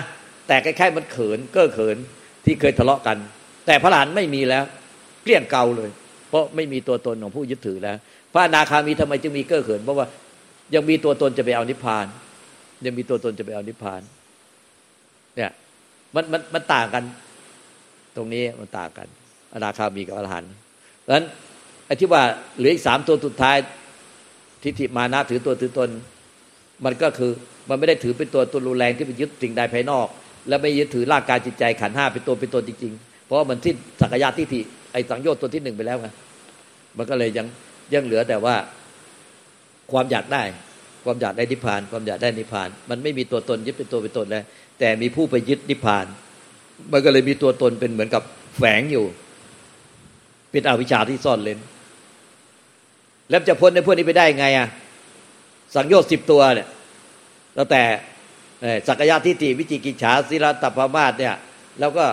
[0.48, 1.96] แต่คล้ายๆมันเขินเก้อเขิน
[2.44, 3.16] ที่เคยทะเลาะกัน
[3.66, 4.64] แต่พระหลานไม่มีแล้ว
[5.22, 5.90] เกลี้ยงเกาเลย
[6.28, 7.96] เพราะไม่มีตัวตนของผู้ยึดถือแล้ว
[8.36, 10.06] ระนาคามีทำไมจึงมีเก้อเขิน เพราะว่า
[10.74, 12.06] ยังมีตัวตนจะไปเอานิพพาน
[12.84, 14.02] ยังมีตัวตนจะไปเอานิพพาน
[15.36, 15.50] เนี่ย
[16.14, 17.04] มันมันมันต่างกัน
[18.16, 19.06] ตรงนี้มันต่างกัน
[19.54, 20.52] อนาคามีกับอรหันต์
[21.04, 21.26] ดังนั้น
[21.86, 22.22] ไอ้ที่ว่า
[22.58, 23.56] เหลืออีกสามตัวสุดท้าย
[24.62, 25.88] ทิฏฐิมานะถือตัวถือตน
[26.84, 27.32] มันก็คือ
[27.68, 30.06] มันไม่ได้ถือเป็นตัวตัวรุนแรงที่ไปยึดสิ่งใดภายนอก
[30.48, 34.60] และไม่ยึดถือร่างกายจิตใจขันห้าเป็นตัวเป็นตนจริงๆ เพราะมันที่สักยะทิฏฐิ
[34.92, 36.08] ไอ้สังโยชน์ตัวที่หนึ่งไปแล้วไง
[36.96, 37.46] มันก็เลยยัง
[37.94, 38.56] ยังเหลือแต่ว่า
[39.92, 40.42] ความอยากได้
[41.04, 44.44] ความอยากได้นิพพาน ความอยากได้นิพพาน มันไม่มีตัวตนยึดเป็นตัวเป็นตนแล้ว
[44.78, 46.06] แต่มีผู้ไปยึดนิพพาน
[46.92, 48.22] มันก็เลยมีตัวตนเป็นเหมือนกับ
[48.56, 49.04] แฝงอยู่
[50.50, 51.58] เป็นอวิชชาที่ซ่อนเลน
[53.30, 54.68] แล้วจะพ้นในพวกนี้ไปได้ไงอะ
[55.74, 56.68] สังโยชน์สิบตัวเนี่ย
[57.54, 57.82] แล้วแต่
[58.88, 61.34] สักยะทิฏฐิวิจิกิจฉาศิลตัพมาศเนี่ย
[61.80, 62.04] แล้วก็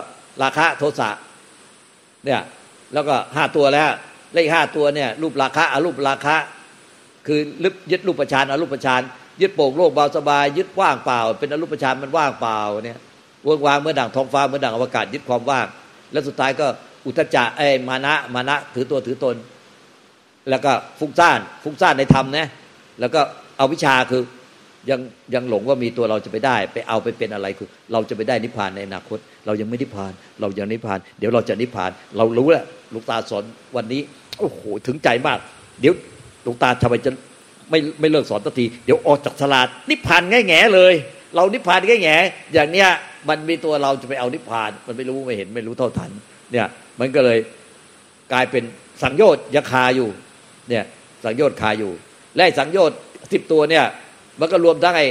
[0.41, 1.09] ราคะโทสะ
[2.25, 2.41] เนี่ย
[2.93, 3.89] แล้วก็ห้าตัวแล้ว
[4.33, 6.35] เลขห้าตัวเนี่ยรูปราคะอรูปราคะ
[7.27, 9.01] คือลึกยึดรูปประชานอรูปประชาน
[9.41, 12.99] ยึดโป่งโลกเบาสบาย ยึดว่างเปล่า เป็นอรูปประชานมันว่างเปล่าเนี่ย
[13.47, 15.67] ว่างวางเมื่อดังท้องฟ้าเมื่อดังอวกาศยึดความว่าง
[16.11, 16.67] แล้วสุดท้ายก็
[17.05, 19.35] อุทจจะไอ้มานะมานะถือตัวถือตน
[20.49, 22.47] แล้วก็ฟุ้งซ่านฟุ้งซ่านในธรรมนะ
[22.99, 23.21] แล้วก็
[23.57, 24.23] เอาวิชาคือ
[24.89, 24.99] ยัง
[25.33, 33.43] ยังหลงว่ามีตัวเราจะไปได้ ไปเอาไปเป็นอะไรคือ เราจะไปได้นิพพานในอนาคต เรายังไม่นิพพาน เรายังนิพพาน เดี๋ยวเราจะนิพพาน เรารู้แล้วลูกตาสอน
[33.75, 34.01] วันนี้
[34.39, 35.39] โอ้โหถึงใจมาก
[35.79, 35.93] เดี๋ยว
[36.45, 37.11] ลูกตาทำไมจะ
[37.69, 40.93] ไม่ไม่เลิกสอนสักที เดี๋ยวออกจากสลาดนิพพานง่ายแง่เลย
[41.35, 42.17] เรานิพพานแค่แง่
[42.53, 42.89] อย่างเนี้ย
[43.29, 46.11] มันมีตัวเราจะไปเอานิพพาน มันไม่รู้ไม่เห็นไม่รู้เท่าทัน
[46.51, 46.67] เนี่ย
[46.99, 47.39] มันก็เลย
[48.33, 48.63] กลายเป็น
[49.03, 50.09] สังโยชน์ยคาอยู่
[50.69, 50.83] เนี่ย
[51.25, 51.91] สังโยชน์คาอยู่
[52.35, 52.97] และสังโยชน์
[53.33, 53.85] สิบตัวเนี่ย
[54.39, 55.05] มันก็รวมทั้งไอ้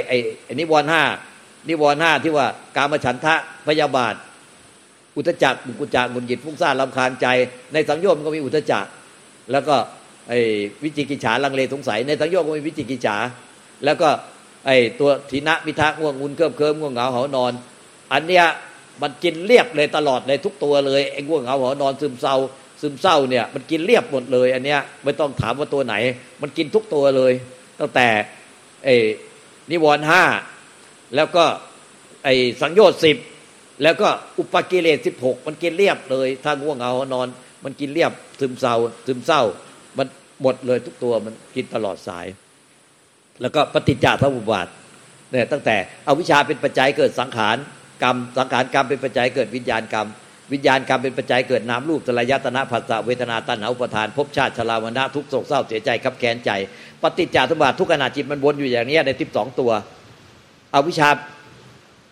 [0.44, 1.02] ไอ้นิวรณ์ห้า
[1.68, 3.34] นิวรณ์ห้าที่ว่าการมฉันทะ
[3.66, 4.14] พยาบาท
[5.16, 7.26] อุตจักกุจักกุญจิตฟุ้งซ่านลำคาญใจ
[7.72, 8.84] ในสังโยชน์มันก็มีอุตจัก
[9.50, 9.76] แล้วก็
[10.28, 10.38] ไอ้
[10.82, 13.16] วิจิกิจฉาลังเลสงสัย ในสังโยชน์ก็มีวิจิกิจฉา
[13.84, 14.08] แล้วก็
[14.66, 17.52] ไอ้ตัวทีนะมิทะง่วงงุนเคิมเคิมง่วงเหงาหานอน
[18.12, 18.46] อันเนี้ย
[19.02, 22.36] มันกินเรียบเลยตลอดเลยทุกตัวเลยไอ้ง่วงเหงาหานอนซึมเศร้า
[22.80, 25.94] ซึมเศร้าเนี่ย มันกินเรียบหมดเลย อันเนี้ยไม่ต้องถามว่าตัวไหน
[26.42, 27.32] มันกินทุกตัวเลย
[27.80, 28.08] ตั้งแต่
[28.84, 28.94] ไอ้
[29.70, 30.22] นิวรณ์ห้า
[31.16, 31.44] แล้วก็
[32.24, 33.16] ไอ้สังโยชน์สิบ
[33.82, 37.28] แล้วก็อุปกิเลสสิบหกมันกินเรียบเลยถ้าง่วงเหงานอน
[37.64, 38.74] มันกินเรียบซึมเศร้า
[39.06, 39.42] ซึมเศร้า
[39.98, 40.06] มัน
[40.42, 42.26] หมดเลยทุกตัวมันกินตลอดสาย
[43.40, 44.68] แล้วก็ปฏิจจสมุปบาท
[45.30, 47.56] เนี่ยตั้งแต่เอาวิชาเป็นปัจจัยเกิดสังขาร
[48.02, 50.06] กรรม สังขารกรรมเป็นปัจจัยเกิดวิญญาณกรรม
[50.52, 56.50] วิญญาณกรรมเป็นปัจจัยเกิดนามรูปสลายตนะผัสสะเวทนาตัณหาอุปทานภพชาติชราวนะทุกโศกเศร้าเสียใจขับแค้นใจ
[57.02, 59.70] ปฏิจจสมุปบาททุกขณะจิตมันวนอยู่อย่างนี้ในทิบสองตัว
[60.72, 61.08] เอาวิชา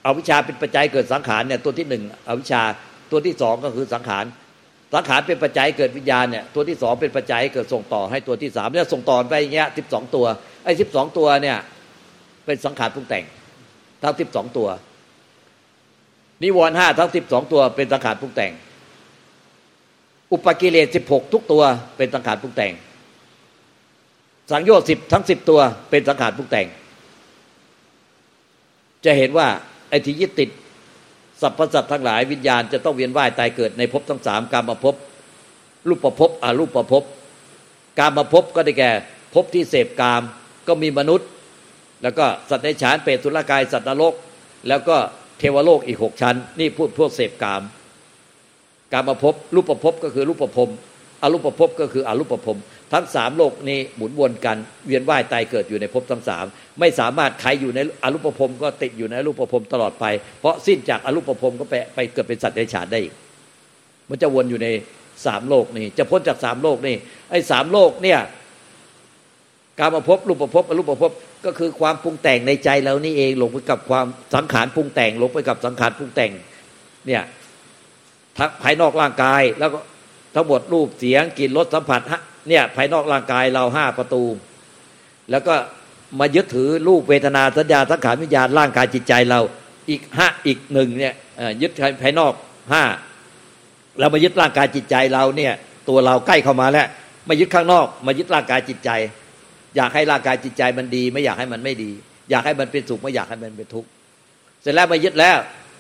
[0.02, 2.62] เอาวิชาเป็นปัจจัยเกิดสังขารเนี่ยตัวที่หนึ่งเอาวิชา
[3.10, 4.24] ตัวที่สองก็คือสังขาร
[4.94, 10.26] สังขารเป็นปัจจัยเกิดวิญญาณเนี่ยตัวที่สองเป็นปัจจัยเกิดส่งต่อให้ตัวที่สามเนี่ยส่งต่อไปอย่างเงี้ยสิบสองตัว
[10.64, 11.56] ไอ้สิบสองตัวเนี่ย
[12.46, 13.24] เป็นสังขารปรุงแต่ง
[14.02, 14.68] ทั้งสิบสองตัว
[16.42, 18.52] นิวรณ์ห้าทั้งสิบสองตัวเป็นสังขารปรุงแต่ง
[20.32, 21.62] อุปกิเลสสิบหกทุกตัว
[21.96, 22.72] เป็นสังขารปรุงแต่ง
[24.50, 26.66] สังโยชน์สิบทั้งสิบตัวเป็นสังขารปรุงแต่ง
[29.04, 29.48] จะเห็นว่า
[29.88, 30.50] ไอ้ที่ยึดติด
[31.42, 34.94] สรรพสัตว์ทั้งหลายวิญญาณจะต้องเวียนว่ายตายเกิดในภพทั้งสามการมาภพ
[35.88, 37.02] รูปประภพอรูปประภพ
[37.98, 38.90] การมาภพก็ได้แก่
[39.34, 40.22] ภพที่เสพกาม
[40.68, 41.28] ก็มีมนุษย์
[42.02, 44.14] แล้วก็สัตว์ในฉานเปรตสุรกายสัตว์นรก
[44.68, 44.96] แล้วก็
[45.38, 47.62] เทวโลกอีกหกชั้น นี่พูดพวกเสพกาม
[48.92, 50.70] การมาภพรูปประภพก็คือรูปประพม
[51.22, 52.58] อรูปประภพก็คืออรูปประพม
[52.92, 56.44] ทั้งสามโลกนี้หมุนวนกันเวียนว่ายตายเกิดอยู่ในภพทั้งสาม
[56.80, 60.04] ไม่สามารถใครอยู่ในอรูปภพก็ติดอยู่ในอรูปภพตลอดไป
[60.40, 63.14] เพราะสิ้นจากอรูปภพก็ไปไปเกิดเป็นสัตว์ในฉานได้อีก
[64.08, 64.68] มันจะวนอยู่ใน
[65.26, 66.94] สามโลกนี้ จะพ้นจากสามโลกนี้
[67.30, 68.20] ไอ้สามโลกเนี่ย
[69.78, 71.12] การมาพบรูปภพอรูปภพ
[71.44, 76.30] ก็คือความปรุงแต่งในใจเรานี่เองหลงไปกับความสังขารปรุงแต่งหลงไปกับสังขารปรุงแต่ง
[77.06, 77.22] เนี่ย
[78.38, 79.78] ทั้งภายนอกร่างกายแล้วก็
[80.34, 82.00] ทั้งหมดรูปเสียงกลิ่นรสสัมผัส
[82.48, 84.22] เนี่ยภายนอกร่างกายเราห้าประตู
[85.30, 85.54] แล้วก็
[86.20, 89.40] มายึดถือรูปเวทนาสัญญาสังขารวิญญาณร่างกายจิตใจเรา
[89.90, 91.14] อีกห้าอีกหนึ่งเนี่ย
[91.62, 91.72] ยึด
[92.02, 92.32] ภายนอก
[92.72, 92.84] ห้า
[93.98, 95.52] เรามายึดร่างกายจิตใจเราเนี่ย
[95.88, 96.86] ตัวเราใกล้เข้ามาแล้ว
[97.28, 98.90] มายึดข้างนอก มายึดร่างกายจิตใจ
[99.76, 101.90] อยากให้ร่างกายจิตใจมันดี ไม่อยากให้มันไม่ดี
[102.30, 103.88] อยากให้มันเป็นสุขไม่อยากให้มันเป็นทุกข์
[104.62, 105.36] เสร็จแล้วมายึดแล้ว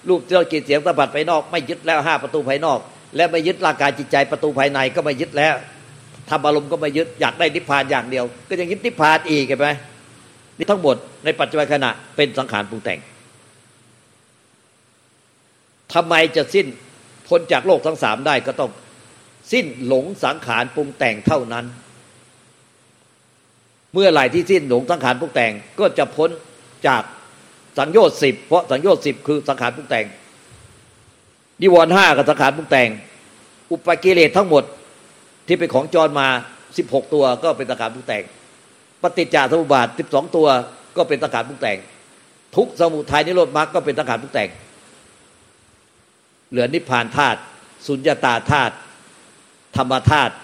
[0.08, 2.78] รูปเสียงกลิ่นเสียงสัมผัสภายนอก ไม่ยึดแล้วห้าประตูภายนอก
[3.16, 5.54] และไม่ยึดร่างกายจิตใจประตูภายในก็ไม่ยึดแล้ว
[6.30, 9.68] ทำอารมณ์ก็ไม่ยึดอยากได้นิพพานอย่างเดียว ก็ยังยึดนิพพานอีกเห็นไหม
[10.56, 13.00] นี่ทั้งหมดในปัจจุบันขณะเป็นสังขารปรุงแต่ง
[15.94, 16.66] ทำไมจะสิ้น
[17.28, 18.70] พ้นจากโลกทั้งสามได้ก็ต้อง
[19.52, 21.64] สิ้นหลงสังขารปรุงแต่งเท่านั้น
[23.92, 26.30] เมื่อไหร่ที่สิ้นหลงสังขารปรุงแต่งก็จะพ้น
[26.86, 27.02] จาก
[27.78, 30.06] สังโยชน์สิบเพราะสังโยชน์สิบคือสังขารปรุงแต่ง
[31.60, 32.88] นิวรณ์ห้ากับสังขารปรุงแต่ง
[33.70, 34.64] อุปกิเลสทั้งหมด
[35.46, 36.28] ที่เป็นของจรมา
[36.78, 38.24] สิบหกตัวก็เป็นสังขารปรุงแต่ง
[39.02, 40.46] ปฏิจจสมุปบาทสิบสองตัว
[40.96, 41.78] ก็เป็นสังขารปรุงแต่ง
[42.56, 44.48] ทุกสมุทัยนิโรธมรรคก็เป็นสังขารปรุงแต่ง
[46.50, 47.40] เหลือนิพพานธาตุ
[47.86, 48.74] สุญญตาธาตุ
[49.76, 50.34] ธรรมธาตุ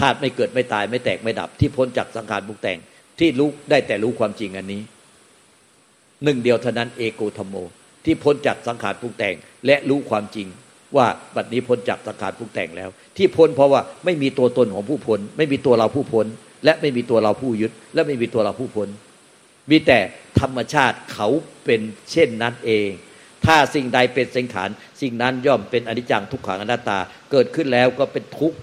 [0.00, 2.78] ธาตุไม่เกิดไม่ตายไม่แตกไม่ดับ ที่พ้นจากสังขารปรุงแต่ง
[3.18, 4.82] ที่รู้ได้แต่รู้ความจริงอันนี้
[6.24, 7.54] หนึ่งเดียวเท่านั้นเอโกธรรมโม
[8.04, 9.34] ที่พ้นจากสังขารปรุงแต่ง
[9.66, 10.46] และรู้ความจริง
[10.96, 16.26] ว่าบัดนี้พ้นจากสังขารปรุงแต่งแล้ว ที่พ้นเพราะว่าไม่มีตัวตนของผู้พ้น ไม่มีตัวเราผู้พ้น
[16.64, 18.88] และไม่มีตัวเราผู้ยึด และไม่มีตัวเราผู้พ้น
[19.70, 19.98] มีแต่
[20.40, 21.28] ธรรมชาติเขา
[21.64, 22.88] เป็นเช่นนั้นเอง
[23.46, 24.68] ถ้าสิ่งใดเป็นสังขาร
[25.00, 26.98] สิ่งนั้นย่อมเป็นอนิจจังทุกขังอนัตตา
[27.30, 28.56] เกิดขึ้นแล้วก็เป็นทุกข์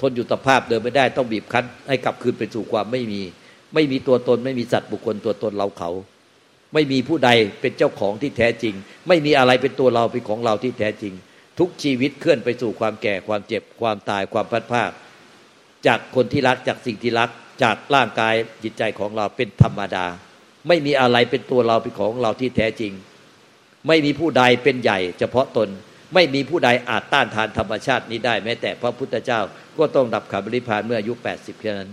[0.00, 3.20] ทนอยู่สภาพเดินไม่ได้ต้องบีบคั้น ให้กลับคืนไปสู่ความไม่มี
[3.74, 5.90] ไม่มีตัวตนไม่มีสัตว์บุคคลตัวตนเราเขา
[6.74, 8.74] ไม่มีผู้ใดเป็นเจ้าของที่แท้จริง
[9.08, 11.12] ไม่มีอะไรเป็นตัวเราเป็นของเราที่แท้จริง
[11.58, 14.90] ทุกชีวิตเคลื่อนไปสู่ความแก่ความเจ็บความตายความพัดภาค
[15.86, 17.30] จากคนที่รักจากสิ่งที่รัก
[17.62, 20.06] จากร่างกายจิตใจของเราเป็นธรรมดา
[20.68, 22.92] ไม่มีอะไรเป็นตัวเราเป็นของเราที่แท้จริง
[23.88, 25.68] ไม่มีผู้ใดเป็นใหญ่ เฉพาะตน
[26.14, 29.40] ไม่มีผู้ใดอาจต้านทานธรรมชาตินี้ได้ แม้แต่พระพุทธเจ้า
[29.78, 31.90] ก็ต้องดับขันบริพานเมื่ออายุแปดสิบแค่นั้น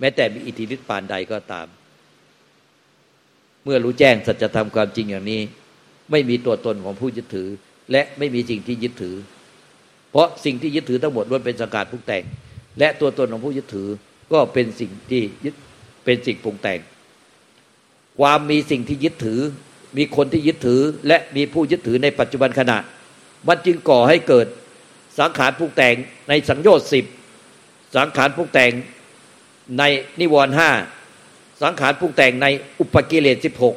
[0.00, 1.66] แม้แต่มีอิทธิฤทธิปานใดก็ตาม
[3.64, 5.40] เมื่อรู้แจ้งสัจธรรมความจริงอย่างนี้
[6.10, 7.48] ไม่มีตัวตนของผู้ยึดถือ
[7.92, 9.16] และไม่มีสิ่งที่ยึดถือ
[10.10, 12.24] เพราะสิ่งที่ยึดถือทั้งหมดล้วนเป็นสังขารปรุงแต่ง
[12.78, 13.88] และตัวตนของผู้ยึดถือ
[14.32, 15.54] ก็เป็นสิ่งที่ยึด
[16.04, 16.80] เป็นสิ่งปรุงแต่ง
[18.20, 19.40] ความมีสิ่งที่ยึดถือ
[19.96, 22.78] มีคนที่ยึดถือ และมีผู้ยึดถือในปัจจุบันขณะ
[23.48, 24.46] มันจึงก่อให้เกิด
[25.18, 25.94] สังขารปรุงแต่ง
[26.28, 27.04] ในสังโยชน์สิบ
[27.96, 28.72] สังขารปรุงแต่ง
[29.78, 29.82] ใน
[30.20, 30.70] นิวรณ์ห้า
[31.62, 32.46] สังขารปรุงแต่งใน
[32.80, 33.74] อุปกิเลสสิบหก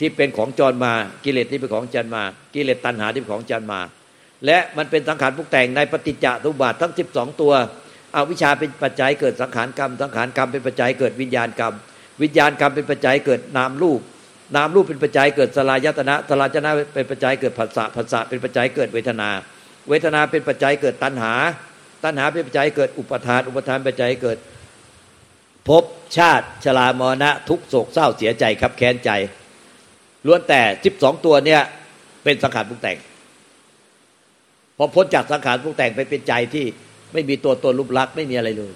[0.00, 0.92] ที่เป็นของจรมา
[1.24, 2.22] กิเลสที่เป็นของจันมา
[2.54, 3.80] กิเลสตัณหาที่เป็นของจันมา
[4.46, 7.52] และมันเป็นสังขารปรุงแต่งในปฏิจจทุบาททั้งสิบสองตัว
[8.12, 11.74] เอาวิชาเป็นปัจจัยเกิดสังขารกรรม สังขารกรรมเป็นปัจจัยเกิดวิญญาณกรรม
[12.22, 14.00] วิญญาณกรรมเป็นปัจจัยเกิดนามรูป
[14.56, 19.30] นามรูปเป็นปัจจัยเกิดสลายตนะสลายตนะเป็นปัจจัยเกิดผัสสะผัสสะเป็นปัจจัยเกิดเวทนา
[19.88, 21.34] เวทนาเป็นปัจจัยเกิดตัณหา
[22.04, 24.38] ตัณหาเป็นปัจจัยเกิดอุปทาน อุปทานปัจจัยเกิด
[25.68, 25.84] ภพ
[26.16, 29.10] ชาติชรามรณะทุกโศกเศร้าเสียใจครับแค้นใจ
[30.26, 31.60] ล้วนแต่สิบสองตัวเนี่ย
[32.24, 32.98] เป็นสังขารปรุงแต่ง
[34.76, 36.66] พอพ้นจากสังขารปรุงแต่งไปเป็นใจที่
[37.12, 38.74] ไม่มีตัวตนรูปลักษณ์ไม่มีอะไรเลย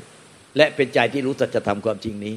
[0.56, 2.34] และเป็นใจที่รู้สัจธรรมความจริงนี้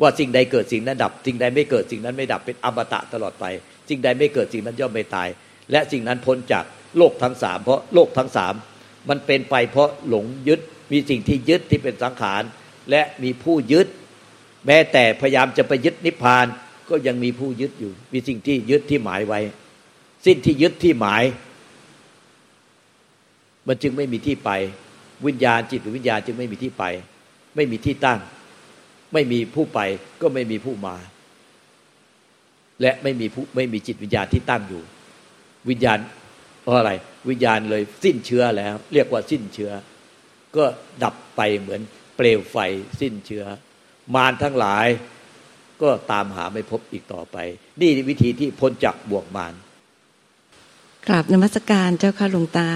[0.00, 3.44] ว่าสิ่งใดเกิดสิ่งนั้นดับ สิ่งใดไม่เกิดสิ่งนั้นไม่ดับเป็นอมตะตลอดไป
[3.88, 5.28] สิ่งใดไม่เกิดสิ่งนั้นย่อมไม่ตาย
[5.72, 6.64] และสิ่งนั้นพ้นจาก
[6.98, 8.54] โลกทั้งสามเพราะโลกทั้งสาม
[9.08, 10.60] มันเป็นไปเพราะหลงยึด
[10.92, 12.42] มีสิ่งที่ยึดที่เป็นสังขาร
[12.90, 13.86] และมีผู้ยึด
[14.66, 16.46] แม้แต่พยายามจะไปยึดนิพพาน
[16.88, 19.40] ก็ยังมีผู้ยึดอยู่ มีสิ่งที่ยึดที่หมายไว้
[20.26, 21.24] สิ้นที่ยึดที่หมาย
[23.66, 24.50] มันจึงไม่มีที่ไป
[25.26, 26.84] วิญญาณจิตหรือวิญญาณจึงไม่มีที่ไป
[27.56, 28.20] ไม่มีที่ตั้ง
[29.12, 29.80] ไม่มีผู้ไป
[30.20, 30.96] ก็ไม่มีผู้มา
[32.80, 34.82] และไม่มีผู้ไม่มีจิตวิญญาณที่ตั้งอยู่
[35.68, 35.98] วิญญาณ
[36.62, 36.92] เพราะอะไร
[37.28, 39.72] วิญญาณเลยสิ้นเชื้อแล้ว เรียกว่าสิ้นเชื้อ
[40.56, 40.64] ก็
[41.02, 41.80] ดับไปเหมือน
[42.16, 42.56] เปลวไฟ
[43.00, 43.44] สิ้นเชื้อ
[44.14, 44.86] มารทั้งหลาย
[45.84, 47.36] ก็ตามหาไม่พบอีกต่อไป
[47.80, 49.54] นี่วิธีที่พ้นจากบ่วงมาร
[51.08, 52.68] กราบนมัสการเจ้าค่ะหลวงตา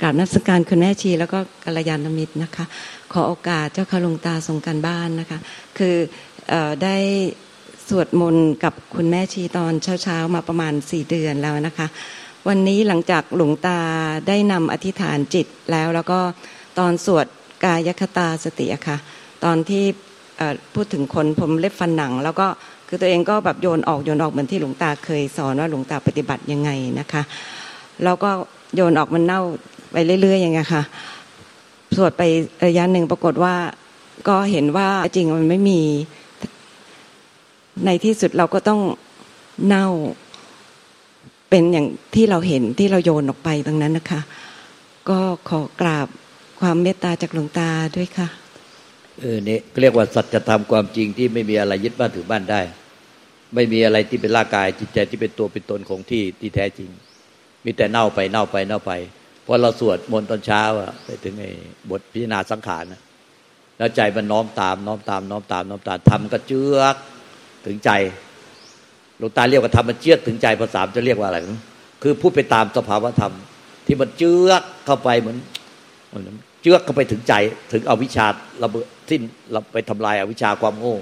[0.00, 2.64] กราบนมัสการคุณแม่ชีแล้วก็กัลยาณมิตรนะคะ
[3.12, 5.38] ขอโอกาสเจ้าค่ะหลวงตาส่งการบ้านนะคะ
[5.78, 5.96] คือ
[6.52, 6.96] อได้
[7.88, 11.86] สวดมนต์กับคุณแม่ชีตอนเช้าๆมาประมาณสี่เดือนแล้วนะคะ
[12.48, 13.78] วันนี้หลังจากหลวงตา
[14.28, 16.20] ได้นำอธิษฐานจิตแล้วแล้วก็
[16.78, 17.26] ตอนสวด
[17.64, 18.98] กายคตาสติอะค่ะ
[19.44, 19.84] ตอนที่
[20.74, 22.46] พูดถึงคนผมเล็บฟันหนัง แล้วก็
[22.88, 26.70] คือตัวเองก็แบบโยนออกโยนออกเหมือนที่หลวงตาเคยสอนว่าหลวงตาปฏิบัติยังไง
[27.00, 27.22] นะคะ
[28.04, 28.30] แล้วก็
[28.74, 29.40] โยนออกมันเน่า
[29.92, 30.82] ไปเรื่อยๆอย่างเงี้ยค่ะ
[31.96, 32.22] สวดไป
[32.66, 33.54] ระยะหนึ่งปรากฏว่า
[34.28, 35.80] ก็เห็นว่าจริงมันไม่มี
[37.84, 38.80] ในที่สุดเราก็ต้อง
[39.66, 39.86] เน่า
[41.50, 44.20] เป็นอย่างที่เราเห็นที่เราโยนออกไปตรงนั้นนะคะ
[45.08, 45.18] ก็
[45.48, 46.08] ขอกราบ
[46.60, 48.28] ความเมตตาจากหลวงตาด้วยค่ะ
[49.20, 52.62] เออเนี่ยเรียกว่าสัจธรรมความจริงที่ไม่มีอะไรยึดบ้านถือบ้านได้
[53.54, 56.90] ไม่มีอะไรที่เป็นร่างกายจิตใจที่เป็นตัวเป็นตนของที่ที่แท้จริง
[57.64, 58.92] มีแต่เน่าไปเน่าไปเน่าไป
[59.46, 61.50] พอเราสวดมนต์ตอนเช้าอะไปถึงไอ้
[61.90, 63.00] บทพิจารณาสังขารนะ
[63.78, 66.96] แล้วใจมันน้อมตามน้อมตามน้อมตามน้อมตามทำก็เจือก
[67.66, 67.90] ถึงใจ
[69.18, 71.38] หลวงตาเรียกว่าทำมันเจือกถึงใจภาษาจะเรียกว่าอะไร
[72.02, 73.34] คือพูดไปตามสภาวธรรม
[73.86, 75.36] ที่มันเจือกเข้าไปเหมือน
[76.62, 77.34] เจือกเข้าไปถึงใจ
[77.72, 78.26] ถึงเอาวิชชา
[78.62, 79.20] ระเบิด สิ้น
[79.52, 80.96] เราไปทำลายอาวิชชาความโง่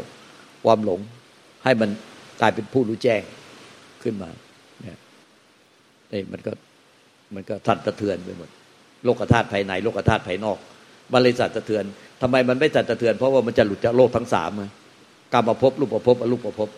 [0.64, 1.00] ความหลง
[1.64, 1.90] ให้มัน
[2.40, 3.22] กลายเป็นผู้รู้แจ้ง
[4.02, 4.30] ขึ้นมา
[4.82, 4.98] เนี่ย
[6.12, 6.52] นี่มันก็
[7.34, 8.48] มันก็สั่นสะเทือนไปหมด
[9.04, 10.58] โลกธาตุภายใน โลกธาตุภายนอก
[11.12, 11.84] มันเลยสั่นสะเทือน
[12.22, 14.50] ทำไมมันไม่สั่นสะเทือน เพราะว่ามันจะหลุดจากโลกทั้งสาม
[15.32, 16.68] กรรมภพรูปภพอรูปภพ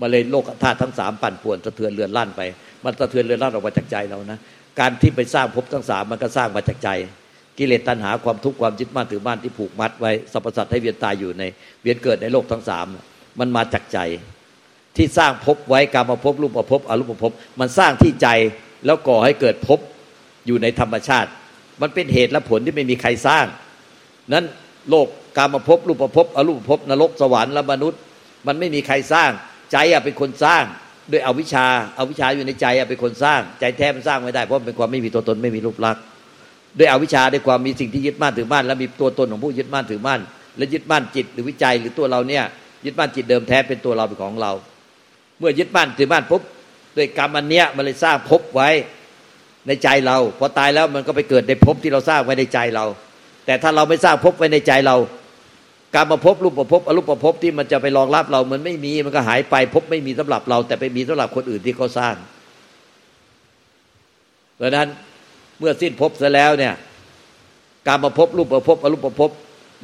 [0.00, 2.40] มาเลยโลกธาตุทั้งสามปั่นป่วนสะเทือนเรือนลั่นไป
[2.84, 4.38] มันสะเทือนเรือนลั่นออกมาจากใจเรานะ
[4.80, 6.88] การที่ไปสร้างภพทั้งสามมันก็สร้างมาจากใจ
[7.58, 11.42] กิเลสตัณหาความทุกข์ความยึดมั่นถือมั่นที่ผูกมัดไว้สรรพสัตว์ให้เวียนตายอยู่ใน
[11.82, 12.86] เวียนเกิดในโลกทั้งสาม
[13.40, 13.98] มันมาจากใจ
[14.96, 18.28] ที่สร้างภพไว้การมาภพรูปภพอรูปภพมันสร้างที่ใจ
[18.86, 19.78] แล้วก่อให้เกิดภพ
[20.46, 21.30] อยู่ในธรรมชาติ
[21.82, 23.46] มันเป็นเหตุและผลที่ไม่มีใครสร้าง
[24.32, 24.44] นั้น
[24.90, 25.06] โลก
[25.38, 28.00] การมาภพรูปภพอรูปภพนรกสวรรค์และมนุษย์
[28.46, 29.30] มันไม่มีใครสร้าง
[29.72, 30.64] ใจอะเป็นคนสร้าง
[31.12, 31.66] ด้วยอวิชชา
[31.98, 36.02] อาวิชชาอยู่ในใจอะเป็นคนสร้าง ใจแท้มันสร้างไม่ได้เพราะเป็นความไม่มีตัวตนไม่มีรูปลักษณ์
[36.78, 40.20] ด้วยอวิชชาด้วยความมีสิ่งที่ยึดมั่นถือมั่นและมีตัวตนของผู้ยึดมั่นถือมั่น
[40.56, 42.44] และยึดมั่นจิตหรือวิจัยหรือตัวเราเนี่ย
[42.84, 44.52] ยึดมั่นจิตเดิมแท้เป็นตัวเราเป็นของเรา
[45.38, 46.42] เมื่อยึดมั่นถือมั่นปุ๊บ
[46.96, 48.68] ด้วยกรรมอันเนี้ยมันเลยสร้างภพไว้
[49.66, 52.84] ในใจเราพอตายแล้วมันก็ไปเกิดในภพที่เราสร้างไว้ในใจเรา
[53.46, 54.96] แต่ถ้าเราไม่สร้างภพไว้ในใจเรา
[55.94, 62.14] การมาพบรูปประพบอรูปประพบที่มันจะไปรองรับเรา มันไม่มีมันก็หายไปพบไม่มีสำหรับเรา แต่ไปมีสำหรับคนอื่นที่เขาสร้าง
[64.56, 64.88] เพราะนั้น
[65.58, 66.74] เมื่อสิ้นภพเสร็จแล้วเนี่ย
[67.86, 69.30] การมาพบรูปประพบอรูปประพบ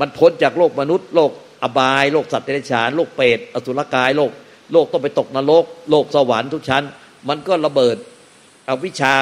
[0.00, 1.30] มันพ้นจากโลกมนุษย์โลก
[1.62, 4.30] อบายโลกสัตว์เดรัจฉานโลกเปรตอสุรกายโลก
[4.72, 6.84] โลกต้องไปตกนรกโลกสวรรค์ทุกชั้น
[7.28, 7.96] มันก็ระเบิด
[8.66, 9.14] เอาวิชา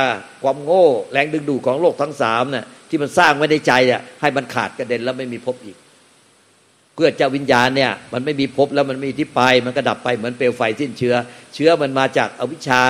[0.42, 5.76] ความโง่ แรงดึงดูดของโลกทั้งสามเนี่ยที่มันสร้างไว้ในใจอะให้มันขาดกระเด็นแล้วไม่มีภพอีก
[6.94, 11.14] เพื่อเจ้าวิญญาณเนี่ย มันไม่มีภพแล้วมันม่มีที่ไป มันก็ดับไปเหมือนเปลวไฟสิ้นเชื้อ
[11.55, 12.82] เชื้อมันมาจากอวิชชา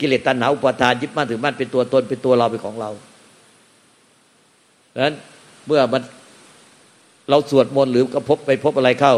[0.00, 2.90] กิเลสตัณหาอุปาทานยึดมั่นถือมั่นเป็นตัวตนเป็นตัวเราเป็นของเรา
[4.94, 5.14] ดังนั้น
[5.66, 6.02] เมื่อมัน
[7.30, 9.14] เราสวดมนต์หรือกระพบไปพบอะไรเข้า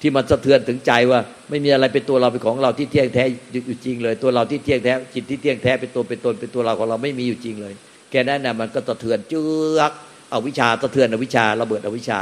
[0.00, 1.20] ที่มันสะเทือนถึงใจว่า
[1.50, 7.74] ไม่มีอะไรเป็นตัวเราเป็นของเราที่เที่ยงแท้อยู่จริงเลย ตัวเราที่เที่ยงแท้จิตที่เที่ยงแท้เป็นตัวเป็นตนเป็นตัวเราของเราไม่มีอยู่จริงเลย
[8.10, 9.42] แค่นั้นนะมันก็สะเทือนเจื
[9.78, 9.92] อก
[10.30, 12.20] เอาวิชาสะเทือนอวิชาระเบิดอวิชา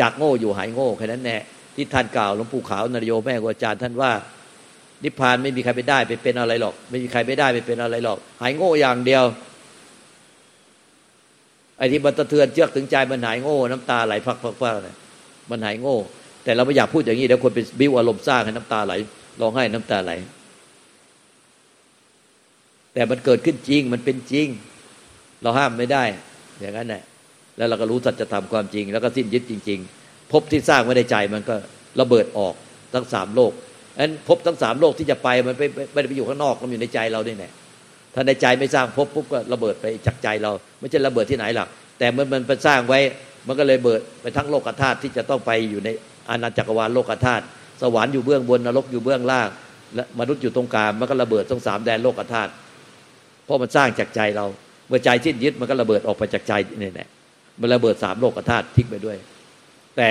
[0.00, 1.38] จากโง่อยู่หายโง่แค่นั้นแน่
[1.74, 4.12] ที่ท่านกล่าวหลวงปู่ขาวนรโยแม่ครูอาจารย์ท่านว่า
[5.04, 9.24] นิพพานไม่มีใครไปได้ไปเป็นอะไรหรอก ไม่มีใครไปได้ไปเป็นอะไรหรอก หายโง่อย่างเดียว
[11.78, 14.96] ไอ้ที่มันสะเทือนเจือกถึงใจมันหายโง่น้ำตาไหลพักพักพักเนี่ย
[15.50, 15.96] มันหายโง่
[16.44, 18.94] แต่เราไม่อยากพูดอย่างนี้เดี๋ยวคนเป็นบิ้วอารมณ์สร้างให้น้ำตาไหล
[19.40, 20.12] ร้องไห้น้ำตาไหล
[22.94, 24.46] แต่มันเกิดขึ้นจริงมันเป็นจริง
[25.42, 26.04] เราห้ามไม่ได้
[26.60, 27.02] อย่างนั้นแหละ
[27.56, 31.56] แล้วเราก็รู้สัจธรรมความจริง แล้วก็สิ้นยึดจริง ๆ พบที่สร้างไม่ได้ใจมันก็
[32.00, 32.54] ระเบิดออก
[32.94, 33.52] ทั้งสามโลก
[33.98, 37.50] นั้นพบทั้งสามโลกที่จะไปมันไม่ไม่ได้ไปอยู่ข้างนอกมันอยู่ในใจเราด้วยแน่
[38.14, 41.68] ถ้าในใจไม่สร้างพบปุ๊บก็ระเบิดไปจากใจเรา ไม่ใช่ระเบิดที่ไหนหรอก
[41.98, 42.98] แต่มันมันไปสร้างไว้
[43.46, 45.88] มันก็เลยเบิดไปทั้งโลกธาตุที่จะต้องไปอยู่ใน
[46.30, 47.44] อาณาจักรวาลโลกธาตุ
[47.82, 49.48] สวรรค์อยู่เบื้องบนนรกอยู่เบื้องล่าง
[49.94, 52.50] และมนุษย์อยู่ตรงกลางมันก็ระเบิดทั้งสามแดนโลกธาตุ
[53.44, 54.46] เพราะมันสร้างจากใจเรา
[54.88, 57.08] เมื่อใจสิ้นยึดมันก็ระเบิดออกไปจากใจนี่แหละ
[57.60, 59.16] มันระเบิดสามโลกธาตุทิ้งไปด้วย
[59.96, 60.10] แต่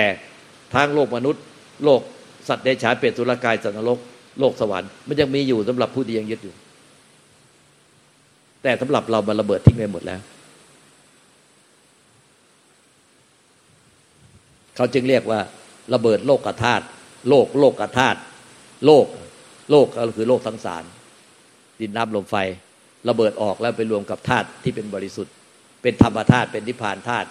[0.74, 1.42] ทางโลกมนุษย์
[1.84, 2.00] โลก
[2.48, 3.98] สัตว์เดชานเปรตสุรกายสัตว์นรก
[4.40, 6.54] โลกสวรรค์มันยังมีอยู่สำหรับผู้ที่ยังยึดอยู่
[8.62, 10.20] แต่สำหรับเรามันระเบิดทิ้งไปหมดแล้ว
[14.76, 15.40] เขาจึงเรียกว่า
[15.94, 16.84] ระเบิดโลกธาตุ
[17.28, 18.18] โลกโลกธาตุ
[18.86, 19.06] โลก
[19.70, 20.84] โลกก็คือโลกทั้งสาร
[21.80, 22.36] ดินน้ำลมไฟ
[23.08, 25.34] ระเบิดออกแล้วไปรวมกับธาตุที่เป็นบริสุทธิ์
[25.82, 27.28] เป็นธรรมธาตุเป็นนิพพานธาตุ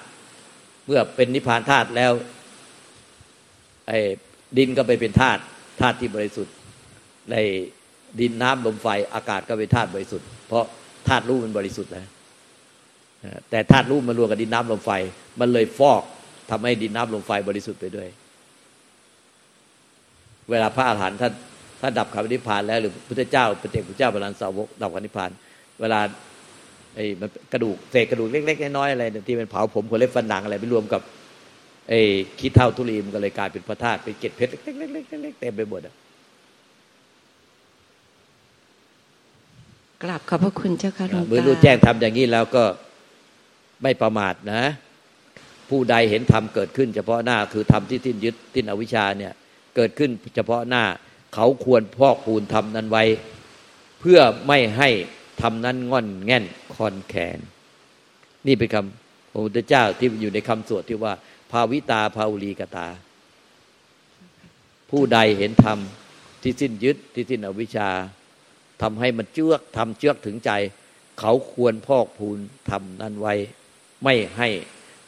[0.85, 2.11] เมื่อเป็นนิพพานธาตุแล้ว
[3.87, 3.91] ไอ
[4.57, 5.41] ดินก็ไปเป็นธาตุ
[5.81, 6.53] ธาตุที่บริสุทธิ์
[7.31, 7.35] ใน
[8.19, 10.63] ดินน้ำลมไฟอากาศก็เป็นธาตุบริสุทธิ์เพราะ
[11.07, 12.07] ธาตุรู้มันบริสุทธิ์แล้ว
[13.49, 14.91] แต่ธาตุรู้มันรวมกับดินน้ำลมไฟ
[15.39, 16.01] มันเลยฟอก
[16.51, 18.07] ทำให้ดินน้ำลมไฟบริสุทธิ์ไปด้วย
[20.49, 21.33] เวลาพระอาหารหันต์ท่าน
[21.81, 25.31] ท่านดับขันนิพพานแล้วหรือพุทธเจ้าเป็นเจ้าพระเจ้าบาลานสาวกดับขันนิพพาน
[25.81, 25.99] เวลา
[26.95, 31.01] ไอ้มันกระดูกเศษกระดูกเล็กๆน้อยๆอะไรที่เป็นเผาผมขนเล็บฟันหนังอะไรไปรวมกับ
[31.89, 32.01] ไอ้
[32.39, 35.95] คิดเท่าทุลีมันก็เลยกลายเป็นพระธาตุเป็นเกล็ดเพชรเล็กๆๆเต็มไปหมดอะ
[40.03, 42.63] กราบขอบพระคุณเจ้าค่ะหลวงตาเมื่อรู้แจ้งทำอย่างนี้แล้วก็
[43.83, 44.63] ไม่ประมาทนะ
[45.69, 49.33] ผู้ใดเห็นธรรมเกิดขึ้น เฉพาะหน้าคือธรรมที่สิ้นยึดสิ้นอวิชชาเนี่ย
[49.75, 50.83] เกิดขึ้นเฉพาะหน้า
[51.33, 53.03] เขาควรพอกพูนทำนั้นไว้
[53.99, 54.89] เพื่อไม่ให้
[55.41, 57.39] ทำนั้นง่อนแง่นคอนแขน
[58.47, 61.13] นี่เป็นคำพระพุทธเจ้าที่อยู่ในคำสวดที่ว่า
[61.51, 62.87] ภาวิตาภาวุลีกตา
[64.89, 65.79] ผู้ใดเห็นธรรม
[66.41, 67.89] ที่สิ้นยึดที่สิ้นอวิชชา
[68.81, 70.51] ทำให้มันเจือกทำเจือกถึงใจ
[71.19, 72.39] เขาควรพอกพูน
[72.69, 73.33] ทำนั้นไว้
[74.03, 74.47] ไม่ให้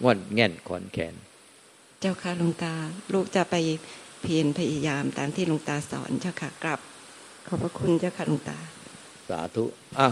[0.04, 1.16] ง่อนแง่นคอนแขน
[2.00, 2.74] เจ้าค่ะหลวงตา
[3.14, 3.56] ลูกจะไป
[4.22, 6.80] เพียรพยายามตามที่หลวงตาสอนเจ้าค่ะกราบ
[7.48, 8.58] ขอบพระคุณเจ้าค่ะหลวงตา
[9.30, 9.66] สาธุ
[10.00, 10.08] อะ